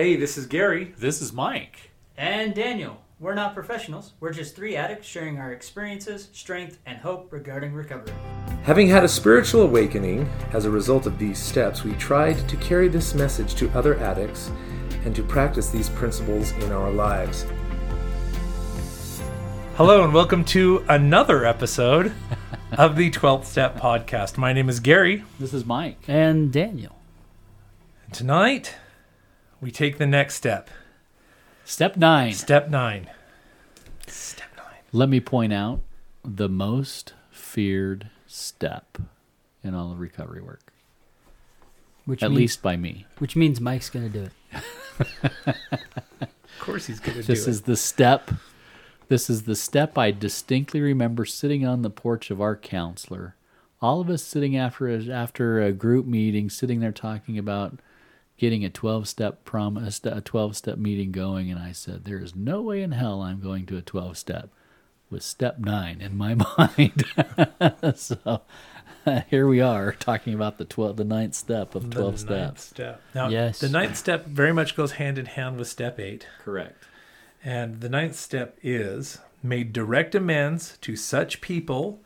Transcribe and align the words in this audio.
Hey, 0.00 0.16
this 0.16 0.38
is 0.38 0.46
Gary. 0.46 0.94
This 0.96 1.20
is 1.20 1.30
Mike. 1.30 1.90
And 2.16 2.54
Daniel. 2.54 3.02
We're 3.18 3.34
not 3.34 3.52
professionals. 3.52 4.14
We're 4.18 4.32
just 4.32 4.56
three 4.56 4.74
addicts 4.74 5.06
sharing 5.06 5.36
our 5.36 5.52
experiences, 5.52 6.30
strength, 6.32 6.78
and 6.86 6.96
hope 6.96 7.30
regarding 7.30 7.74
recovery. 7.74 8.14
Having 8.62 8.88
had 8.88 9.04
a 9.04 9.08
spiritual 9.08 9.60
awakening 9.60 10.26
as 10.54 10.64
a 10.64 10.70
result 10.70 11.04
of 11.04 11.18
these 11.18 11.38
steps, 11.38 11.84
we 11.84 11.92
tried 11.96 12.48
to 12.48 12.56
carry 12.56 12.88
this 12.88 13.12
message 13.12 13.54
to 13.56 13.68
other 13.72 13.98
addicts 13.98 14.50
and 15.04 15.14
to 15.14 15.22
practice 15.22 15.68
these 15.68 15.90
principles 15.90 16.52
in 16.52 16.72
our 16.72 16.90
lives. 16.90 17.44
Hello, 19.76 20.02
and 20.02 20.14
welcome 20.14 20.46
to 20.46 20.82
another 20.88 21.44
episode 21.44 22.14
of 22.72 22.96
the 22.96 23.10
12th 23.10 23.44
Step 23.44 23.78
Podcast. 23.78 24.38
My 24.38 24.54
name 24.54 24.70
is 24.70 24.80
Gary. 24.80 25.24
This 25.38 25.52
is 25.52 25.66
Mike. 25.66 25.98
And 26.08 26.50
Daniel. 26.50 26.96
Tonight, 28.12 28.76
we 29.60 29.70
take 29.70 29.98
the 29.98 30.06
next 30.06 30.34
step. 30.34 30.70
Step 31.64 31.96
nine. 31.96 32.32
Step 32.32 32.70
nine. 32.70 33.10
Step 34.06 34.48
nine. 34.56 34.80
Let 34.92 35.08
me 35.08 35.20
point 35.20 35.52
out 35.52 35.80
the 36.24 36.48
most 36.48 37.14
feared 37.30 38.10
step 38.26 38.98
in 39.62 39.74
all 39.74 39.92
of 39.92 40.00
recovery 40.00 40.42
work, 40.42 40.72
Which 42.06 42.22
at 42.22 42.30
means, 42.30 42.38
least 42.38 42.62
by 42.62 42.76
me. 42.76 43.06
Which 43.18 43.36
means 43.36 43.60
Mike's 43.60 43.90
going 43.90 44.10
to 44.10 44.18
do 44.18 44.24
it. 44.24 44.32
Of 46.20 46.66
course, 46.66 46.86
he's 46.86 47.00
going 47.00 47.18
to 47.18 47.22
do 47.22 47.24
it. 47.24 47.26
This 47.26 47.46
is 47.46 47.62
the 47.62 47.76
step. 47.76 48.30
This 49.08 49.28
is 49.28 49.42
the 49.42 49.56
step 49.56 49.98
I 49.98 50.10
distinctly 50.10 50.80
remember 50.80 51.24
sitting 51.24 51.66
on 51.66 51.82
the 51.82 51.90
porch 51.90 52.30
of 52.30 52.40
our 52.40 52.56
counselor. 52.56 53.34
All 53.82 54.00
of 54.00 54.10
us 54.10 54.22
sitting 54.22 54.56
after 54.56 54.88
a, 54.88 55.08
after 55.08 55.60
a 55.60 55.72
group 55.72 56.06
meeting, 56.06 56.50
sitting 56.50 56.80
there 56.80 56.92
talking 56.92 57.38
about 57.38 57.78
getting 58.40 58.64
a 58.64 58.70
12 58.70 59.06
step 59.06 59.44
promise, 59.44 60.00
a 60.02 60.22
12 60.22 60.56
step 60.56 60.78
meeting 60.78 61.12
going. 61.12 61.50
And 61.50 61.60
I 61.60 61.72
said, 61.72 62.04
There 62.06 62.18
is 62.18 62.34
no 62.34 62.62
way 62.62 62.82
in 62.82 62.92
hell 62.92 63.20
I'm 63.20 63.38
going 63.40 63.66
to 63.66 63.76
a 63.76 63.82
12 63.82 64.16
step 64.16 64.48
with 65.10 65.22
step 65.22 65.58
nine 65.58 66.00
in 66.00 66.16
my 66.16 66.34
mind. 66.58 67.04
so 67.94 68.40
here 69.28 69.46
we 69.46 69.60
are 69.60 69.92
talking 69.92 70.32
about 70.32 70.56
the 70.56 70.64
12, 70.64 70.96
the 70.96 71.04
ninth 71.04 71.34
step 71.34 71.74
of 71.74 71.90
12 71.90 71.92
the 71.92 72.00
ninth 72.00 72.18
steps. 72.58 72.62
step. 72.62 73.02
Now, 73.14 73.28
Yes. 73.28 73.60
the 73.60 73.68
ninth 73.68 73.96
step 73.98 74.24
very 74.24 74.54
much 74.54 74.74
goes 74.74 74.92
hand 74.92 75.18
in 75.18 75.26
hand 75.26 75.58
with 75.58 75.68
step 75.68 76.00
eight. 76.00 76.26
Correct. 76.42 76.84
And 77.44 77.80
the 77.82 77.88
ninth 77.90 78.16
step 78.16 78.56
is 78.62 79.18
made 79.42 79.72
direct 79.74 80.14
amends 80.14 80.78
to 80.80 80.96
such 80.96 81.42
people 81.42 82.00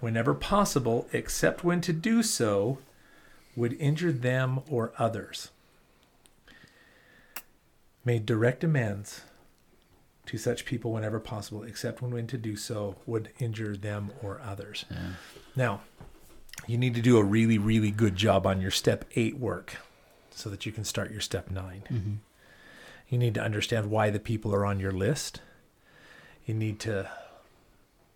whenever 0.00 0.34
possible, 0.34 1.06
except 1.12 1.62
when 1.62 1.80
to 1.82 1.92
do 1.92 2.22
so 2.24 2.78
would 3.54 3.72
injure 3.74 4.12
them 4.12 4.60
or 4.68 4.92
others. 4.98 5.50
Made 8.06 8.24
direct 8.24 8.60
demands 8.60 9.20
to 10.26 10.38
such 10.38 10.64
people 10.64 10.92
whenever 10.92 11.20
possible, 11.20 11.62
except 11.62 12.00
when, 12.00 12.12
when 12.12 12.26
to 12.28 12.38
do 12.38 12.56
so 12.56 12.96
would 13.04 13.30
injure 13.38 13.76
them 13.76 14.12
or 14.22 14.40
others. 14.42 14.86
Yeah. 14.90 14.98
Now, 15.54 15.80
you 16.66 16.78
need 16.78 16.94
to 16.94 17.02
do 17.02 17.18
a 17.18 17.22
really, 17.22 17.58
really 17.58 17.90
good 17.90 18.16
job 18.16 18.46
on 18.46 18.60
your 18.60 18.70
step 18.70 19.04
eight 19.14 19.38
work 19.38 19.76
so 20.30 20.48
that 20.48 20.64
you 20.64 20.72
can 20.72 20.84
start 20.84 21.10
your 21.10 21.20
step 21.20 21.50
9 21.50 21.82
mm-hmm. 21.90 22.12
You 23.08 23.18
need 23.18 23.34
to 23.34 23.42
understand 23.42 23.90
why 23.90 24.10
the 24.10 24.18
people 24.18 24.52
are 24.52 24.66
on 24.66 24.80
your 24.80 24.90
list. 24.90 25.40
You 26.44 26.54
need 26.54 26.80
to 26.80 27.08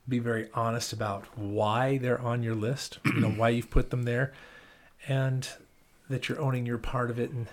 be 0.09 0.19
very 0.19 0.49
honest 0.53 0.93
about 0.93 1.27
why 1.39 1.99
they're 1.99 2.21
on 2.21 2.43
your 2.43 2.57
list, 2.57 2.99
you 3.05 3.21
know, 3.21 3.31
why 3.31 3.51
you've 3.51 3.71
put 3.71 3.91
them 3.91 4.03
there, 4.03 4.33
and 5.07 5.49
that 6.09 6.29
you're 6.29 6.41
owning 6.41 6.67
your 6.67 6.79
part 6.79 7.09
of 7.09 7.21
it. 7.21 7.31
And 7.31 7.47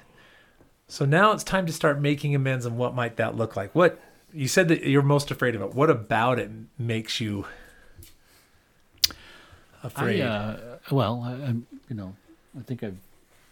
so 0.88 1.05
now 1.05 1.31
it's 1.31 1.43
time 1.43 1.66
to 1.66 1.73
start 1.73 1.99
making 1.99 2.35
amends 2.35 2.66
and 2.66 2.77
what 2.77 2.95
might 2.95 3.17
that 3.17 3.35
look 3.35 3.55
like? 3.55 3.73
What 3.75 3.99
you 4.33 4.47
said 4.47 4.67
that 4.69 4.83
you're 4.83 5.02
most 5.02 5.31
afraid 5.31 5.55
of 5.55 5.61
it. 5.61 5.73
What 5.73 5.89
about 5.89 6.39
it 6.39 6.49
makes 6.77 7.19
you 7.19 7.45
afraid? 9.84 10.22
I, 10.22 10.25
uh, 10.25 10.78
well, 10.91 11.23
I, 11.25 11.50
you 11.89 11.95
know, 11.95 12.16
I 12.57 12.63
think 12.63 12.84
I've 12.84 12.97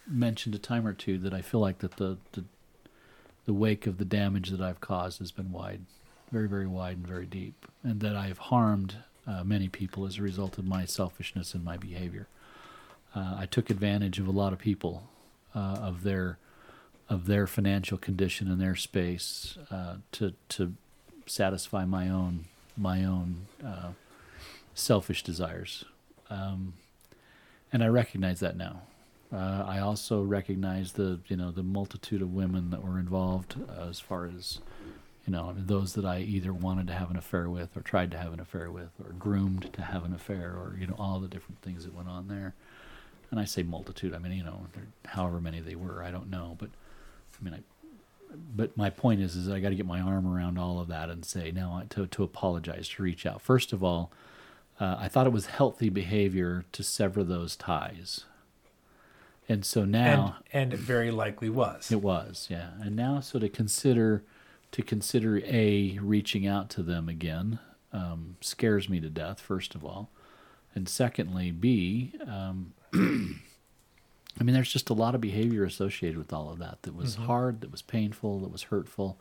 mentioned 0.08 0.56
a 0.56 0.60
time 0.60 0.86
or 0.86 0.94
two 0.94 1.18
that 1.20 1.34
I 1.34 1.42
feel 1.42 1.60
like 1.60 1.80
that 1.80 1.98
the, 1.98 2.18
the 2.34 2.44
the 3.46 3.54
wake 3.54 3.86
of 3.88 3.98
the 3.98 4.06
damage 4.06 4.50
that 4.50 4.62
I've 4.62 4.82
caused 4.82 5.20
has 5.20 5.32
been 5.32 5.52
wide, 5.52 5.82
very, 6.32 6.48
very 6.48 6.68
wide 6.68 6.98
and 6.98 7.08
very 7.08 7.26
deep, 7.28 7.68
and 7.84 8.00
that 8.02 8.16
I've 8.16 8.40
harmed 8.40 8.98
uh, 9.28 9.44
many 9.44 9.70
people 9.70 10.06
as 10.06 10.18
a 10.18 10.24
result 10.24 10.58
of 10.58 10.66
my 10.66 10.86
selfishness 10.86 11.54
and 11.54 11.64
my 11.64 11.78
behavior. 11.78 12.28
Uh, 13.16 13.36
I 13.38 13.46
took 13.46 13.70
advantage 13.70 14.20
of 14.20 14.28
a 14.28 14.32
lot 14.32 14.52
of 14.52 14.60
people, 14.60 15.04
uh, 15.54 15.78
of 15.80 16.04
their 16.04 16.38
of 17.10 17.28
their 17.28 17.46
financial 17.46 17.98
condition 17.98 18.50
and 18.50 18.60
their 18.60 18.76
space 18.76 19.58
uh, 19.70 19.96
to 20.12 20.34
to 20.50 20.74
satisfy 21.26 21.86
my 21.86 22.10
own 22.10 22.46
my 22.78 23.04
own 23.04 23.48
uh, 23.66 23.90
selfish 24.74 25.24
desires. 25.24 25.86
Um, 26.30 26.74
and 27.72 27.84
I 27.84 27.88
recognize 27.88 28.40
that 28.40 28.58
now. 28.58 28.82
Uh, 29.34 29.64
I 29.68 29.80
also 29.80 30.22
recognize 30.22 30.94
the 30.94 31.20
you 31.28 31.36
know 31.36 31.52
the 31.52 31.64
multitude 31.64 32.22
of 32.22 32.34
women 32.34 32.70
that 32.72 32.84
were 32.84 33.00
involved 33.00 33.56
uh, 33.70 33.88
as 33.90 34.00
far 34.00 34.26
as 34.26 34.60
you 35.26 35.34
know 35.34 35.54
those 35.58 35.94
that 35.94 36.06
I 36.06 36.20
either 36.20 36.54
wanted 36.54 36.88
to 36.88 36.94
have 36.94 37.10
an 37.10 37.18
affair 37.18 37.50
with 37.50 37.76
or 37.76 37.82
tried 37.82 38.12
to 38.12 38.18
have 38.18 38.34
an 38.34 38.40
affair 38.40 38.72
with 38.72 38.92
or 39.04 39.12
groomed 39.14 39.74
to 39.74 39.82
have 39.82 40.06
an 40.06 40.14
affair 40.14 40.52
or 40.52 40.78
you 40.80 40.88
know 40.88 40.96
all 40.98 41.20
the 41.20 41.28
different 41.28 41.62
things 41.62 41.86
that 41.86 41.94
went 41.94 42.10
on 42.10 42.28
there. 42.28 42.54
And 43.32 43.40
I 43.40 43.46
say 43.46 43.64
multitude, 43.64 44.14
I 44.14 44.20
mean 44.20 44.32
you 44.32 44.44
know 44.44 44.68
however 45.06 45.42
many 45.42 45.60
they 45.60 45.76
were, 45.76 46.04
I 46.04 46.12
don't 46.12 46.30
know, 46.30 46.56
but 46.60 46.70
I 47.40 47.44
mean 47.44 47.54
I. 47.56 47.60
But 48.54 48.76
my 48.76 48.90
point 48.90 49.22
is, 49.22 49.36
is 49.38 49.48
I 49.48 49.62
got 49.62 49.70
to 49.70 49.76
get 49.76 49.86
my 49.86 50.02
arm 50.02 50.28
around 50.28 50.58
all 50.58 50.80
of 50.80 50.90
that 50.90 51.10
and 51.10 51.24
say 51.24 51.52
now 51.52 51.80
I- 51.82 51.86
to 51.92 52.06
to 52.08 52.24
apologize, 52.24 52.90
to 52.90 53.04
reach 53.04 53.26
out. 53.26 53.42
First 53.42 53.72
of 53.72 53.84
all, 53.84 54.12
uh, 54.80 54.98
I 55.00 55.08
thought 55.08 55.26
it 55.26 55.32
was 55.34 55.46
healthy 55.46 55.90
behavior 55.90 56.66
to 56.74 56.84
sever 56.84 57.24
those 57.24 57.56
ties. 57.56 58.26
And 59.48 59.64
so 59.64 59.86
now 59.86 60.38
and, 60.52 60.72
and 60.72 60.74
it 60.74 60.80
very 60.80 61.12
likely 61.12 61.50
was. 61.50 61.92
it 61.92 62.02
was, 62.02 62.48
yeah. 62.50 62.72
And 62.82 62.96
now 62.96 63.20
so 63.20 63.40
to 63.40 63.48
consider 63.48 64.24
to 64.72 64.82
consider 64.82 65.40
a 65.46 65.98
reaching 66.02 66.46
out 66.46 66.70
to 66.72 66.84
them 66.84 67.08
again 67.08 67.60
um, 67.94 68.36
scares 68.42 68.90
me 68.90 69.00
to 69.00 69.10
death. 69.10 69.40
First 69.40 69.76
of 69.76 69.86
all, 69.86 70.10
and 70.74 70.90
secondly, 70.90 71.52
b 71.52 72.14
um, 72.28 72.74
I 74.40 74.44
mean, 74.44 74.54
there's 74.54 74.72
just 74.72 74.90
a 74.90 74.94
lot 74.94 75.16
of 75.16 75.22
behavior 75.22 75.64
associated 75.64 76.18
with 76.18 76.34
all 76.34 76.50
of 76.52 76.60
that 76.60 76.82
that 76.84 76.96
was 76.96 77.16
hard, 77.16 77.62
that 77.62 77.72
was 77.72 77.82
painful, 77.82 78.40
that 78.40 78.52
was 78.52 78.64
hurtful, 78.64 79.18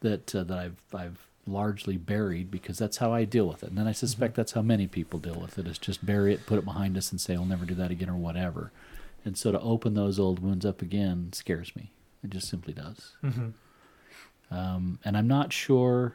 that 0.00 0.34
uh, 0.34 0.44
that 0.44 0.58
I've 0.58 0.82
I've 0.94 1.26
largely 1.46 1.96
buried 1.96 2.50
because 2.50 2.76
that's 2.78 2.98
how 2.98 3.12
I 3.12 3.24
deal 3.24 3.46
with 3.48 3.62
it. 3.62 3.70
And 3.70 3.78
then 3.78 3.86
I 3.86 3.92
suspect 3.92 4.34
that's 4.34 4.52
how 4.52 4.62
many 4.62 4.86
people 4.86 5.18
deal 5.18 5.40
with 5.40 5.58
it 5.58 5.66
is 5.66 5.78
just 5.78 6.04
bury 6.04 6.34
it, 6.34 6.46
put 6.46 6.58
it 6.58 6.64
behind 6.64 6.96
us, 6.96 7.10
and 7.10 7.20
say 7.20 7.34
I'll 7.34 7.44
never 7.44 7.64
do 7.64 7.74
that 7.74 7.90
again 7.90 8.10
or 8.10 8.16
whatever. 8.16 8.70
And 9.24 9.36
so 9.36 9.52
to 9.52 9.60
open 9.60 9.94
those 9.94 10.18
old 10.18 10.40
wounds 10.40 10.64
up 10.66 10.80
again 10.82 11.30
scares 11.32 11.74
me. 11.76 11.90
It 12.22 12.30
just 12.30 12.48
simply 12.48 12.72
does. 12.74 13.16
Mhm. 13.22 13.52
Um, 14.50 14.98
and 15.04 15.16
I'm 15.16 15.28
not 15.28 15.52
sure. 15.52 16.14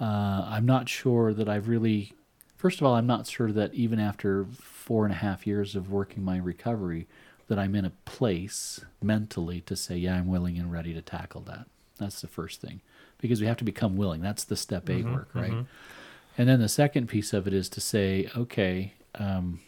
Uh, 0.00 0.44
I'm 0.48 0.66
not 0.66 0.88
sure 0.88 1.32
that 1.34 1.48
I've 1.48 1.68
really. 1.68 2.12
First 2.56 2.80
of 2.80 2.86
all, 2.86 2.94
I'm 2.94 3.06
not 3.06 3.26
sure 3.26 3.52
that 3.52 3.74
even 3.74 4.00
after 4.00 4.46
four 4.46 5.04
and 5.04 5.12
a 5.12 5.16
half 5.18 5.46
years 5.46 5.76
of 5.76 5.90
working 5.90 6.24
my 6.24 6.38
recovery, 6.38 7.06
that 7.48 7.58
I'm 7.58 7.74
in 7.74 7.84
a 7.84 7.90
place 8.04 8.80
mentally 9.02 9.60
to 9.62 9.76
say, 9.76 9.96
yeah, 9.96 10.14
I'm 10.16 10.26
willing 10.28 10.58
and 10.58 10.72
ready 10.72 10.94
to 10.94 11.02
tackle 11.02 11.42
that. 11.42 11.66
That's 11.98 12.20
the 12.20 12.26
first 12.26 12.60
thing, 12.60 12.80
because 13.18 13.40
we 13.40 13.46
have 13.46 13.56
to 13.58 13.64
become 13.64 13.96
willing. 13.96 14.20
That's 14.20 14.44
the 14.44 14.56
step 14.56 14.88
8 14.90 15.04
work, 15.14 15.28
right? 15.34 15.52
And 16.36 16.48
then 16.48 16.60
the 16.60 16.68
second 16.68 17.08
piece 17.08 17.32
of 17.32 17.46
it 17.46 17.52
is 17.54 17.68
to 17.70 17.80
say, 17.80 18.28
okay, 18.36 18.94
um, 19.14 19.60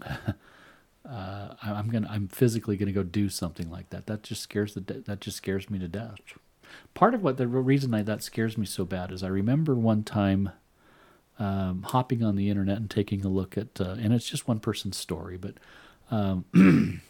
uh, 0.04 1.54
I'm 1.62 1.88
gonna, 1.90 2.08
I'm 2.10 2.28
physically 2.28 2.76
gonna 2.76 2.92
go 2.92 3.02
do 3.02 3.28
something 3.28 3.70
like 3.70 3.90
that. 3.90 4.06
That 4.06 4.22
just 4.22 4.42
scares 4.42 4.74
the, 4.74 4.80
de- 4.80 5.00
that 5.00 5.20
just 5.20 5.38
scares 5.38 5.68
me 5.70 5.78
to 5.78 5.88
death. 5.88 6.16
Part 6.94 7.14
of 7.14 7.22
what 7.22 7.36
the 7.36 7.46
reason 7.46 7.94
I, 7.94 8.02
that 8.02 8.22
scares 8.22 8.56
me 8.58 8.66
so 8.66 8.84
bad 8.84 9.10
is 9.12 9.22
I 9.22 9.28
remember 9.28 9.74
one 9.74 10.02
time 10.04 10.50
um, 11.38 11.82
hopping 11.82 12.22
on 12.22 12.36
the 12.36 12.48
internet 12.48 12.76
and 12.76 12.90
taking 12.90 13.24
a 13.24 13.28
look 13.28 13.58
at, 13.58 13.80
uh, 13.80 13.96
and 13.98 14.12
it's 14.12 14.28
just 14.28 14.46
one 14.48 14.60
person's 14.60 14.96
story, 14.96 15.36
but 15.36 15.54
um, 16.14 16.44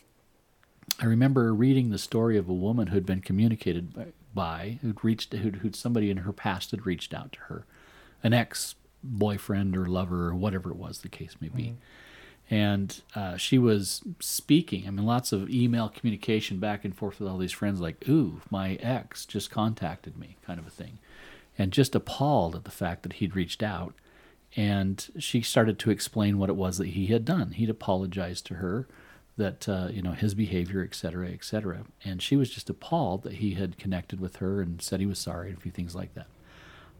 I 1.01 1.07
remember 1.07 1.53
reading 1.53 1.91
the 1.91 1.99
story 1.99 2.39
of 2.39 2.49
a 2.49 2.55
woman 2.55 2.89
who'd 2.89 3.05
been 3.05 3.21
communicated 3.21 3.93
by, 3.93 4.07
by 4.35 4.79
who'd 4.81 5.05
reached, 5.05 5.33
who'd, 5.35 5.57
who'd 5.57 5.77
somebody 5.77 6.11
in 6.11 6.19
her 6.19 6.33
past 6.33 6.71
had 6.71 6.87
reached 6.87 7.13
out 7.13 7.33
to 7.33 7.41
her, 7.41 7.67
an 8.23 8.33
ex 8.33 8.77
boyfriend 9.03 9.77
or 9.77 9.87
lover 9.87 10.29
or 10.29 10.35
whatever 10.35 10.71
it 10.71 10.77
was 10.77 11.01
the 11.01 11.09
case 11.09 11.37
may 11.41 11.49
be. 11.49 11.75
And 12.51 13.01
uh, 13.15 13.37
she 13.37 13.59
was 13.59 14.03
speaking. 14.21 14.87
I 14.87 14.91
mean, 14.91 15.07
lots 15.07 15.33
of 15.33 15.51
email 15.51 15.89
communication 15.89 16.59
back 16.59 16.85
and 16.85 16.97
forth 16.97 17.21
with 17.21 17.29
all 17.29 17.39
these 17.39 17.53
friends, 17.53 17.81
like, 17.81 18.07
ooh, 18.09 18.41
my 18.51 18.75
ex 18.77 19.27
just 19.27 19.51
contacted 19.51 20.17
me, 20.17 20.37
kind 20.47 20.59
of 20.59 20.67
a 20.67 20.71
thing. 20.71 20.99
And 21.59 21.73
just 21.73 21.95
appalled 21.95 22.55
at 22.57 22.65
the 22.65 22.71
fact 22.71 23.03
that 23.03 23.15
he'd 23.15 23.37
reached 23.37 23.63
out. 23.63 23.95
And 24.57 25.11
she 25.19 25.43
started 25.43 25.79
to 25.81 25.91
explain 25.91 26.39
what 26.39 26.49
it 26.49 26.57
was 26.57 26.79
that 26.79 26.89
he 26.89 27.07
had 27.07 27.25
done. 27.25 27.53
He'd 27.53 27.71
apologized 27.71 28.47
to 28.47 28.55
her 28.55 28.87
that 29.37 29.69
uh, 29.69 29.89
you 29.91 30.01
know 30.01 30.13
his 30.13 30.35
behavior, 30.35 30.83
et 30.85 30.95
cetera, 30.95 31.29
et 31.29 31.45
cetera. 31.45 31.85
And 32.05 32.23
she 32.23 32.37
was 32.37 32.51
just 32.51 32.71
appalled 32.71 33.25
that 33.25 33.35
he 33.35 33.55
had 33.55 33.79
connected 33.79 34.21
with 34.21 34.37
her 34.37 34.61
and 34.61 34.81
said 34.81 35.01
he 35.01 35.07
was 35.07 35.19
sorry 35.19 35.49
and 35.49 35.59
a 35.59 35.61
few 35.61 35.73
things 35.73 35.95
like 35.95 36.15
that. 36.15 36.29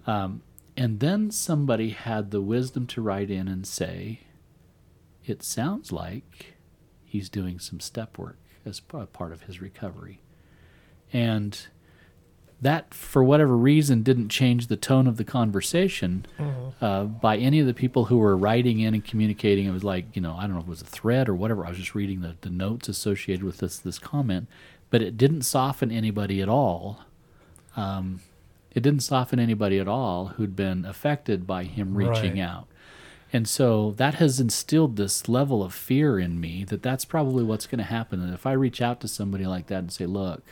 Um, 0.07 0.43
and 0.77 0.99
then 0.99 1.31
somebody 1.31 1.91
had 1.91 2.33
the 2.33 2.41
wisdom 2.41 2.87
to 2.89 3.01
write 3.01 3.31
in 3.31 3.47
and 3.47 3.65
say, 3.65 4.21
"It 5.25 5.45
sounds 5.45 5.93
like 5.93 6.57
he's 7.05 7.29
doing 7.29 7.61
some 7.61 7.79
step 7.79 8.19
work 8.19 8.39
as 8.67 8.81
part 8.81 9.33
of 9.33 9.43
his 9.43 9.61
recovery," 9.61 10.21
and 11.13 11.69
that, 12.63 12.95
for 12.95 13.23
whatever 13.23 13.57
reason, 13.57 14.03
didn't 14.03 14.29
change 14.31 14.69
the 14.69 14.77
tone 14.77 15.07
of 15.07 15.17
the 15.19 15.25
conversation 15.25 16.25
uh, 16.81 17.05
by 17.05 17.37
any 17.37 17.61
of 17.61 17.67
the 17.67 17.75
people 17.75 18.07
who 18.07 18.17
were 18.19 18.37
writing 18.37 18.81
in 18.81 18.95
and 18.95 19.05
communicating. 19.05 19.67
It 19.67 19.73
was 19.73 19.85
like, 19.85 20.07
you 20.15 20.23
know, 20.23 20.35
I 20.37 20.43
don't 20.43 20.53
know 20.55 20.59
if 20.61 20.67
it 20.67 20.71
was 20.71 20.83
a 20.83 20.87
thread 20.87 21.29
or 21.29 21.35
whatever. 21.35 21.67
I 21.67 21.69
was 21.71 21.79
just 21.79 21.95
reading 21.95 22.21
the, 22.23 22.37
the 22.41 22.51
notes 22.51 22.89
associated 22.89 23.45
with 23.45 23.59
this 23.59 23.79
this 23.79 23.99
comment, 23.99 24.49
but 24.91 25.03
it 25.03 25.17
didn't 25.19 25.43
soften 25.43 25.91
anybody 25.91 26.41
at 26.41 26.49
all. 26.49 27.01
Um, 27.77 28.21
it 28.73 28.83
didn't 28.83 29.01
soften 29.01 29.39
anybody 29.39 29.79
at 29.79 29.89
all 29.89 30.27
who'd 30.37 30.57
been 30.57 30.85
affected 30.85 31.47
by 31.47 31.65
him 31.65 31.95
reaching 31.97 32.35
Right. 32.35 32.41
out. 32.41 32.67
And 33.33 33.49
so 33.49 33.93
that 33.97 34.15
has 34.15 34.39
instilled 34.39 34.97
this 34.97 35.29
level 35.29 35.63
of 35.65 35.75
fear 35.75 36.19
in 36.21 36.41
me 36.41 36.65
that 36.65 36.83
that's 36.85 37.05
probably 37.05 37.43
what's 37.43 37.67
going 37.67 37.79
to 37.79 37.85
happen. 37.85 38.21
And 38.23 38.33
if 38.33 38.47
I 38.47 38.53
reach 38.53 38.81
out 38.81 39.01
to 39.01 39.09
somebody 39.09 39.45
like 39.45 39.67
that 39.67 39.79
and 39.79 39.93
say, 39.93 40.07
look, 40.07 40.43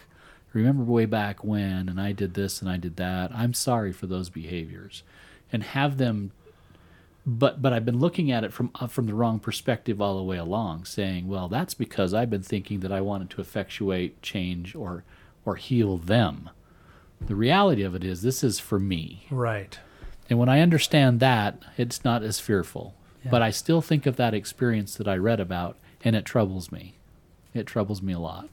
remember 0.52 0.84
way 0.84 1.06
back 1.06 1.42
when, 1.42 1.88
and 1.88 2.00
I 2.00 2.12
did 2.12 2.34
this 2.34 2.60
and 2.60 2.70
I 2.70 2.76
did 2.76 2.96
that, 2.96 3.30
I'm 3.34 3.54
sorry 3.54 3.92
for 3.92 4.06
those 4.06 4.28
behaviors, 4.28 5.02
and 5.52 5.62
have 5.62 5.98
them. 5.98 6.32
But 7.24 7.62
but 7.62 7.72
I've 7.72 7.84
been 7.84 8.00
looking 8.00 8.32
at 8.32 8.42
it 8.44 8.52
from 8.52 8.70
uh, 8.74 8.88
from 8.88 9.06
the 9.06 9.14
wrong 9.14 9.38
perspective 9.38 10.00
all 10.00 10.16
the 10.16 10.24
way 10.24 10.36
along, 10.36 10.84
saying, 10.84 11.28
well, 11.28 11.48
that's 11.48 11.74
because 11.74 12.12
I've 12.12 12.30
been 12.30 12.42
thinking 12.42 12.80
that 12.80 12.92
I 12.92 13.00
wanted 13.00 13.30
to 13.30 13.40
effectuate 13.40 14.20
change 14.22 14.74
or 14.74 15.04
or 15.44 15.56
heal 15.56 15.98
them. 15.98 16.50
The 17.26 17.36
reality 17.36 17.82
of 17.82 17.94
it 17.94 18.02
is, 18.02 18.22
this 18.22 18.42
is 18.42 18.58
for 18.58 18.80
me. 18.80 19.26
Right. 19.30 19.78
And 20.28 20.38
when 20.38 20.48
I 20.48 20.60
understand 20.60 21.20
that, 21.20 21.58
it's 21.76 22.04
not 22.04 22.22
as 22.22 22.40
fearful. 22.40 22.94
Yeah. 23.24 23.30
But 23.30 23.42
I 23.42 23.50
still 23.50 23.80
think 23.80 24.06
of 24.06 24.16
that 24.16 24.34
experience 24.34 24.96
that 24.96 25.06
I 25.06 25.16
read 25.16 25.38
about, 25.38 25.76
and 26.04 26.16
it 26.16 26.24
troubles 26.24 26.72
me. 26.72 26.94
It 27.54 27.66
troubles 27.66 28.02
me 28.02 28.12
a 28.12 28.18
lot. 28.18 28.48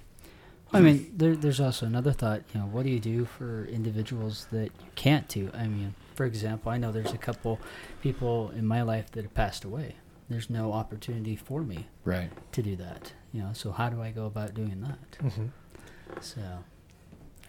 I 0.71 0.81
mean, 0.81 1.12
there, 1.16 1.36
there's 1.36 1.60
also 1.60 1.86
another 1.86 2.12
thought. 2.12 2.44
You 2.54 2.60
know, 2.62 2.68
what 2.68 2.83
do 2.83 2.89
you 2.92 3.00
do 3.00 3.25
for 3.25 3.66
individuals 3.66 4.48
that 4.51 4.66
you 4.66 4.88
can't 4.95 5.27
do? 5.27 5.50
I 5.54 5.68
mean, 5.68 5.95
for 6.16 6.25
example, 6.25 6.71
I 6.71 6.77
know 6.77 6.92
there's 6.92 7.13
a 7.13 7.18
couple 7.18 7.60
people 8.01 8.51
in 8.51 8.66
my 8.68 8.81
life 8.83 9.12
that 9.12 9.24
have 9.24 9.33
passed 9.33 9.63
away. 9.63 9.95
There's 10.30 10.50
no 10.50 10.74
opportunity 10.74 11.36
for 11.36 11.63
me 11.63 11.88
Right. 12.06 12.30
to 12.51 12.62
do 12.62 12.75
that. 12.75 13.13
You 13.33 13.42
know, 13.42 13.50
so 13.54 13.71
how 13.71 13.89
do 13.89 14.00
I 14.01 14.12
go 14.12 14.25
about 14.27 14.54
doing 14.54 14.81
that? 14.81 15.18
hmm 15.33 15.48
So, 16.21 16.42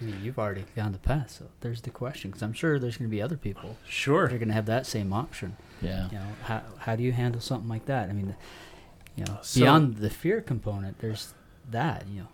I 0.01 0.05
mean, 0.05 0.17
you've 0.23 0.39
already 0.39 0.65
gone 0.75 0.93
the 0.93 0.99
path. 0.99 1.31
So 1.31 1.49
there's 1.61 1.83
the 1.83 1.91
question, 1.91 2.31
because 2.31 2.43
I'm 2.43 2.55
sure 2.55 2.79
there's 2.79 2.97
going 2.97 3.11
to 3.11 3.15
be 3.15 3.21
other 3.21 3.37
people 3.37 3.77
Sure. 3.87 4.25
are 4.25 4.29
going 4.29 4.49
to 4.49 4.55
have 4.55 4.67
that 4.67 4.87
same 4.87 5.13
option. 5.13 5.57
Yeah. 5.83 6.07
You 6.11 6.19
know, 6.19 6.27
how 6.45 6.63
how 6.79 6.97
do 6.97 7.03
you 7.03 7.13
handle 7.13 7.41
something 7.43 7.69
like 7.69 7.85
that? 7.87 8.09
I 8.09 8.13
mean, 8.15 8.35
you 9.15 9.25
know, 9.27 9.39
So- 9.43 9.61
beyond 9.61 9.97
the 9.99 10.09
fear 10.11 10.41
component, 10.41 11.01
there's 11.01 11.35
that. 11.71 12.07
You 12.09 12.21
know, 12.23 12.29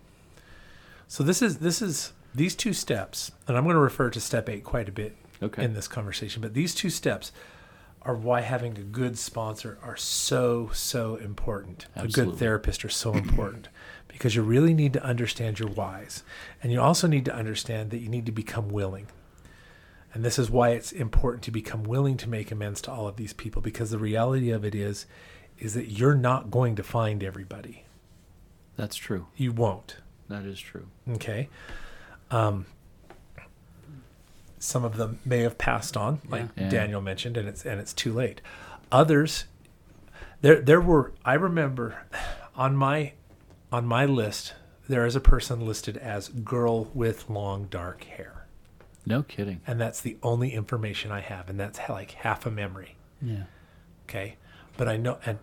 So 1.07 1.23
this 1.23 1.41
is 1.41 1.57
this 1.59 1.81
is 1.81 2.13
these 2.35 2.55
two 2.55 2.73
steps, 2.73 3.31
and 3.47 3.57
I'm 3.57 3.63
going 3.63 3.75
to 3.75 3.81
refer 3.81 4.09
to 4.09 4.19
step 4.19 4.49
eight 4.49 4.63
quite 4.63 4.89
a 4.89 4.91
bit 4.91 5.15
Okay. 5.41 5.63
in 5.63 5.73
this 5.73 5.87
conversation. 5.87 6.41
But 6.41 6.53
these 6.53 6.73
two 6.75 6.89
steps 6.89 7.31
are 8.01 8.15
why 8.15 8.41
having 8.41 8.77
a 8.77 8.81
good 8.81 9.17
sponsor 9.17 9.77
are 9.83 9.97
so 9.97 10.69
so 10.73 11.15
important. 11.15 11.87
A 11.95 12.07
good 12.07 12.35
therapist 12.35 12.83
are 12.85 12.89
so 12.89 13.13
important 13.13 13.69
because 14.07 14.35
you 14.35 14.41
really 14.41 14.73
need 14.73 14.93
to 14.93 15.03
understand 15.03 15.59
your 15.59 15.69
whys, 15.69 16.23
and 16.61 16.71
you 16.71 16.81
also 16.81 17.07
need 17.07 17.25
to 17.25 17.35
understand 17.35 17.91
that 17.91 17.99
you 17.99 18.09
need 18.09 18.25
to 18.25 18.31
become 18.31 18.69
willing. 18.69 19.07
And 20.13 20.23
this 20.25 20.39
is 20.39 20.49
why 20.49 20.69
it's 20.69 20.91
important 20.91 21.43
to 21.43 21.51
become 21.51 21.83
willing 21.83 22.17
to 22.17 22.29
make 22.29 22.51
amends 22.51 22.81
to 22.81 22.91
all 22.91 23.07
of 23.07 23.17
these 23.17 23.33
people 23.33 23.61
because 23.61 23.91
the 23.91 23.99
reality 23.99 24.49
of 24.49 24.65
it 24.65 24.73
is 24.73 25.05
is 25.59 25.73
that 25.73 25.89
you're 25.91 26.15
not 26.15 26.49
going 26.51 26.75
to 26.75 26.83
find 26.83 27.23
everybody. 27.23 27.85
That's 28.75 28.95
true. 28.95 29.27
You 29.35 29.51
won't. 29.51 29.97
That 30.29 30.45
is 30.45 30.59
true. 30.59 30.87
Okay. 31.13 31.49
Um, 32.31 32.65
some 34.59 34.83
of 34.83 34.97
them 34.97 35.19
may 35.25 35.39
have 35.41 35.57
passed 35.57 35.95
on, 35.95 36.19
like 36.27 36.47
Yeah. 36.55 36.63
Yeah. 36.63 36.69
Daniel 36.69 37.01
mentioned, 37.01 37.37
and 37.37 37.47
it's 37.47 37.65
and 37.65 37.79
it's 37.79 37.93
too 37.93 38.13
late. 38.13 38.41
Others, 38.91 39.45
there 40.41 40.59
there 40.61 40.81
were. 40.81 41.11
I 41.23 41.33
remember 41.35 42.03
on 42.55 42.75
my 42.75 43.13
on 43.71 43.85
my 43.85 44.05
list 44.05 44.53
there 44.89 45.05
is 45.05 45.15
a 45.15 45.19
person 45.19 45.65
listed 45.65 45.97
as 45.97 46.29
girl 46.29 46.85
with 46.93 47.29
long 47.29 47.65
dark 47.65 48.03
hair, 48.05 48.45
No 49.05 49.23
kidding. 49.23 49.59
and 49.67 49.79
that's 49.81 49.99
the 49.99 50.15
only 50.23 50.53
information 50.53 51.11
I 51.11 51.19
have, 51.19 51.49
and 51.49 51.59
that's 51.59 51.77
like 51.89 52.11
half 52.11 52.45
a 52.45 52.51
memory. 52.51 52.95
yeah. 53.21 53.43
Okay, 54.07 54.37
but 54.77 54.87
I 54.87 54.95
know, 54.95 55.17
and 55.25 55.39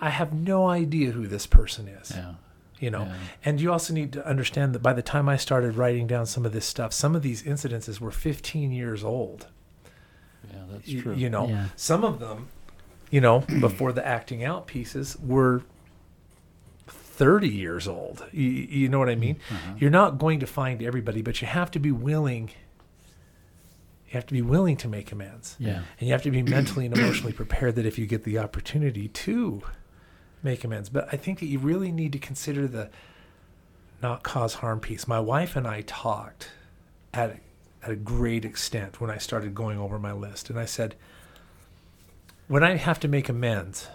I 0.00 0.10
have 0.10 0.32
no 0.32 0.66
idea 0.68 1.12
who 1.12 1.28
this 1.28 1.46
person 1.46 1.86
is 1.86 2.10
Yeah. 2.10 2.34
You 2.80 2.90
know 2.90 3.02
Yeah. 3.04 3.14
and 3.44 3.60
you 3.60 3.72
also 3.72 3.92
need 3.92 4.12
to 4.12 4.26
understand 4.26 4.74
that 4.74 4.82
by 4.82 4.92
the 4.92 5.02
time 5.02 5.28
i 5.28 5.36
started 5.36 5.76
writing 5.76 6.06
down 6.06 6.26
some 6.26 6.44
of 6.46 6.52
this 6.52 6.64
stuff 6.66 6.92
some 6.92 7.14
of 7.16 7.22
these 7.22 7.42
incidences 7.42 8.00
were 8.00 8.10
15 8.10 8.70
years 8.72 9.02
old 9.04 9.46
Yeah, 10.52 10.60
that's 10.70 10.88
Y- 10.88 11.00
true. 11.00 11.14
you 11.14 11.28
know 11.30 11.48
Yeah. 11.48 11.66
some 11.76 12.04
of 12.04 12.18
them 12.20 12.48
you 13.10 13.20
know 13.20 13.40
before 13.60 13.92
the 13.92 14.06
acting 14.06 14.44
out 14.44 14.66
pieces 14.66 15.16
were 15.22 15.62
30 16.86 17.48
years 17.48 17.88
old 17.88 18.24
you, 18.32 18.42
you 18.48 18.88
know 18.88 18.98
what 18.98 19.08
i 19.08 19.14
mean 19.16 19.36
Uh-huh. 19.50 19.74
you're 19.78 19.90
not 19.90 20.18
going 20.18 20.40
to 20.40 20.46
find 20.46 20.82
everybody 20.82 21.22
but 21.22 21.40
you 21.42 21.48
have 21.48 21.70
to 21.72 21.78
be 21.80 21.90
willing 21.92 22.50
you 24.06 24.12
have 24.14 24.26
to 24.26 24.32
be 24.32 24.40
willing 24.42 24.76
to 24.78 24.88
make 24.88 25.10
amends 25.12 25.56
Yeah. 25.58 25.82
and 25.98 26.06
you 26.08 26.12
have 26.12 26.22
to 26.22 26.30
be 26.30 26.42
mentally 26.42 26.86
and 26.86 26.96
emotionally 26.96 27.32
prepared 27.32 27.74
that 27.74 27.84
if 27.86 27.98
you 27.98 28.06
get 28.06 28.24
the 28.24 28.38
opportunity 28.38 29.08
to 29.08 29.62
make 30.42 30.64
amends. 30.64 30.88
But 30.88 31.08
I 31.12 31.16
think 31.16 31.40
that 31.40 31.46
you 31.46 31.58
really 31.58 31.92
need 31.92 32.12
to 32.12 32.18
consider 32.18 32.66
the 32.66 32.90
not 34.02 34.22
cause 34.22 34.54
harm 34.54 34.80
piece. 34.80 35.08
My 35.08 35.20
wife 35.20 35.56
and 35.56 35.66
I 35.66 35.82
talked 35.82 36.50
at, 37.12 37.38
at 37.82 37.90
a 37.90 37.96
great 37.96 38.44
extent 38.44 39.00
when 39.00 39.10
I 39.10 39.18
started 39.18 39.54
going 39.54 39.78
over 39.78 39.98
my 39.98 40.12
list. 40.12 40.50
And 40.50 40.58
I 40.58 40.64
said, 40.64 40.94
when 42.46 42.62
I 42.62 42.76
have 42.76 43.00
to 43.00 43.08
make 43.08 43.28
amends, 43.28 43.88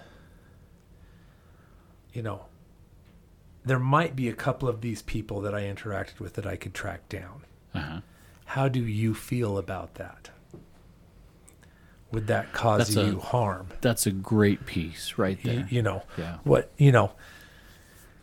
you 2.14 2.22
know, 2.22 2.46
there 3.66 3.80
might 3.80 4.16
be 4.16 4.28
a 4.28 4.34
couple 4.34 4.68
of 4.68 4.82
these 4.82 5.02
people 5.02 5.42
that 5.42 5.56
I 5.56 5.62
interacted 5.62 6.20
with 6.20 6.34
that 6.34 6.46
I 6.46 6.58
could 6.58 6.74
track 6.74 7.08
down. 7.10 7.44
Uh-huh. 7.74 8.02
How 8.46 8.68
do 8.68 8.82
you 8.82 9.16
feel 9.16 9.58
about 9.58 9.96
that? 9.96 10.30
Would 12.14 12.28
that 12.28 12.54
cause 12.54 12.96
a- 12.96 13.06
you 13.06 13.20
harm? 13.20 13.68
That's 13.82 14.06
a 14.06 14.12
great 14.12 14.66
piece 14.66 15.18
right 15.18 15.38
there. 15.44 15.68
you 15.70 15.82
know 15.82 16.04
Yeah. 16.18 16.38
what 16.44 16.72
you 16.78 16.92
know 16.92 17.12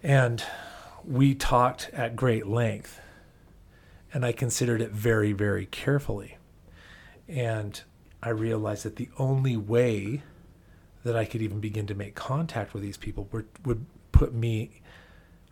and 0.02 0.42
we 1.04 1.34
talked 1.34 1.90
at 1.92 2.16
great 2.16 2.46
length 2.46 3.00
and 4.14 4.24
i 4.24 4.32
considered 4.32 4.80
it 4.80 4.90
very 4.92 5.32
very 5.32 5.66
carefully 5.66 6.36
and 7.28 7.82
i 8.22 8.28
realized 8.30 8.84
that 8.84 8.96
the 8.96 9.08
only 9.18 9.56
way 9.56 10.22
that 11.04 11.16
i 11.16 11.24
could 11.24 11.42
even 11.42 11.60
begin 11.60 11.86
to 11.86 11.94
make 11.94 12.14
contact 12.14 12.72
with 12.74 12.82
these 12.82 12.96
people 12.96 13.28
would, 13.32 13.46
would 13.64 13.84
put 14.12 14.32
me 14.32 14.80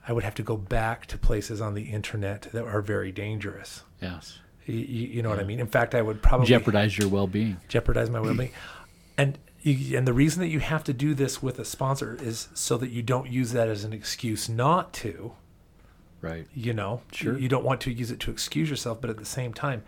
i 0.06 0.12
would 0.12 0.24
have 0.24 0.34
to 0.34 0.42
go 0.42 0.56
back 0.56 1.04
to 1.06 1.18
places 1.18 1.60
on 1.60 1.74
the 1.74 1.84
internet 1.84 2.42
that 2.52 2.64
are 2.64 2.80
very 2.82 3.12
dangerous 3.12 3.82
Yes. 4.00 4.38
You, 4.72 5.06
you 5.08 5.22
know 5.22 5.28
what 5.30 5.40
i 5.40 5.44
mean 5.44 5.58
in 5.60 5.66
fact 5.66 5.94
i 5.94 6.02
would 6.02 6.22
probably 6.22 6.46
Jeopardize 6.46 6.96
your 6.98 7.08
well-being. 7.08 7.56
jeopardize 7.68 8.10
my 8.10 8.20
well-being. 8.20 8.52
And 9.16 9.36
you, 9.62 9.98
and 9.98 10.06
the 10.06 10.12
reason 10.12 10.40
that 10.42 10.48
you 10.48 10.60
have 10.60 10.84
to 10.84 10.92
do 10.92 11.12
this 11.12 11.42
with 11.42 11.58
a 11.58 11.64
sponsor 11.64 12.16
is 12.22 12.48
so 12.54 12.76
that 12.78 12.90
you 12.90 13.02
don't 13.02 13.28
use 13.28 13.50
that 13.50 13.66
as 13.66 13.82
an 13.82 13.92
excuse 13.92 14.48
not 14.48 14.92
to. 14.94 15.32
Right. 16.20 16.46
You 16.54 16.72
know, 16.72 17.02
Sure. 17.10 17.36
You 17.36 17.48
don't 17.48 17.64
want 17.64 17.80
to 17.80 17.92
use 17.92 18.12
it 18.12 18.20
to 18.20 18.30
excuse 18.30 18.70
yourself, 18.70 19.00
but 19.00 19.10
at 19.10 19.16
the 19.16 19.24
same 19.24 19.52
time, 19.52 19.82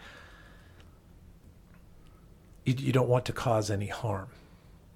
you, 2.65 2.75
you 2.77 2.93
don't 2.93 3.09
want 3.09 3.25
to 3.27 3.33
cause 3.33 3.71
any 3.71 3.87
harm. 3.87 4.29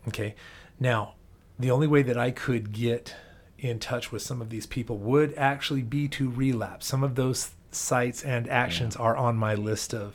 Okay. 0.09 0.35
Now, 0.81 1.15
the 1.59 1.71
only 1.71 1.87
way 1.87 2.03
that 2.03 2.19
I 2.19 2.33
could 2.33 2.73
get 2.73 3.15
in 3.59 3.79
touch 3.79 4.11
with 4.13 4.23
some 4.23 4.41
of 4.43 4.51
these 4.51 4.67
people 4.67 4.99
would 4.99 5.33
actually 5.37 5.83
be 5.83 6.09
to 6.09 6.29
relapse. 6.29 6.87
Some 6.87 7.05
of 7.05 7.15
those 7.15 7.53
sites 7.75 8.23
and 8.23 8.49
actions 8.49 8.97
are 8.97 9.17
on 9.17 9.37
my 9.37 9.55
list 9.55 9.93
of 9.95 10.15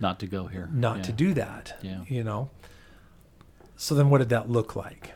Not 0.00 0.18
to 0.20 0.26
go 0.26 0.46
here. 0.46 0.68
not 0.72 0.98
Yeah. 0.98 1.02
to 1.04 1.12
do 1.12 1.34
that. 1.34 1.78
Yeah. 1.82 2.04
You 2.06 2.24
know. 2.24 2.50
So 3.76 3.94
then 3.94 4.10
what 4.10 4.18
did 4.18 4.28
that 4.30 4.50
look 4.50 4.74
like? 4.76 5.12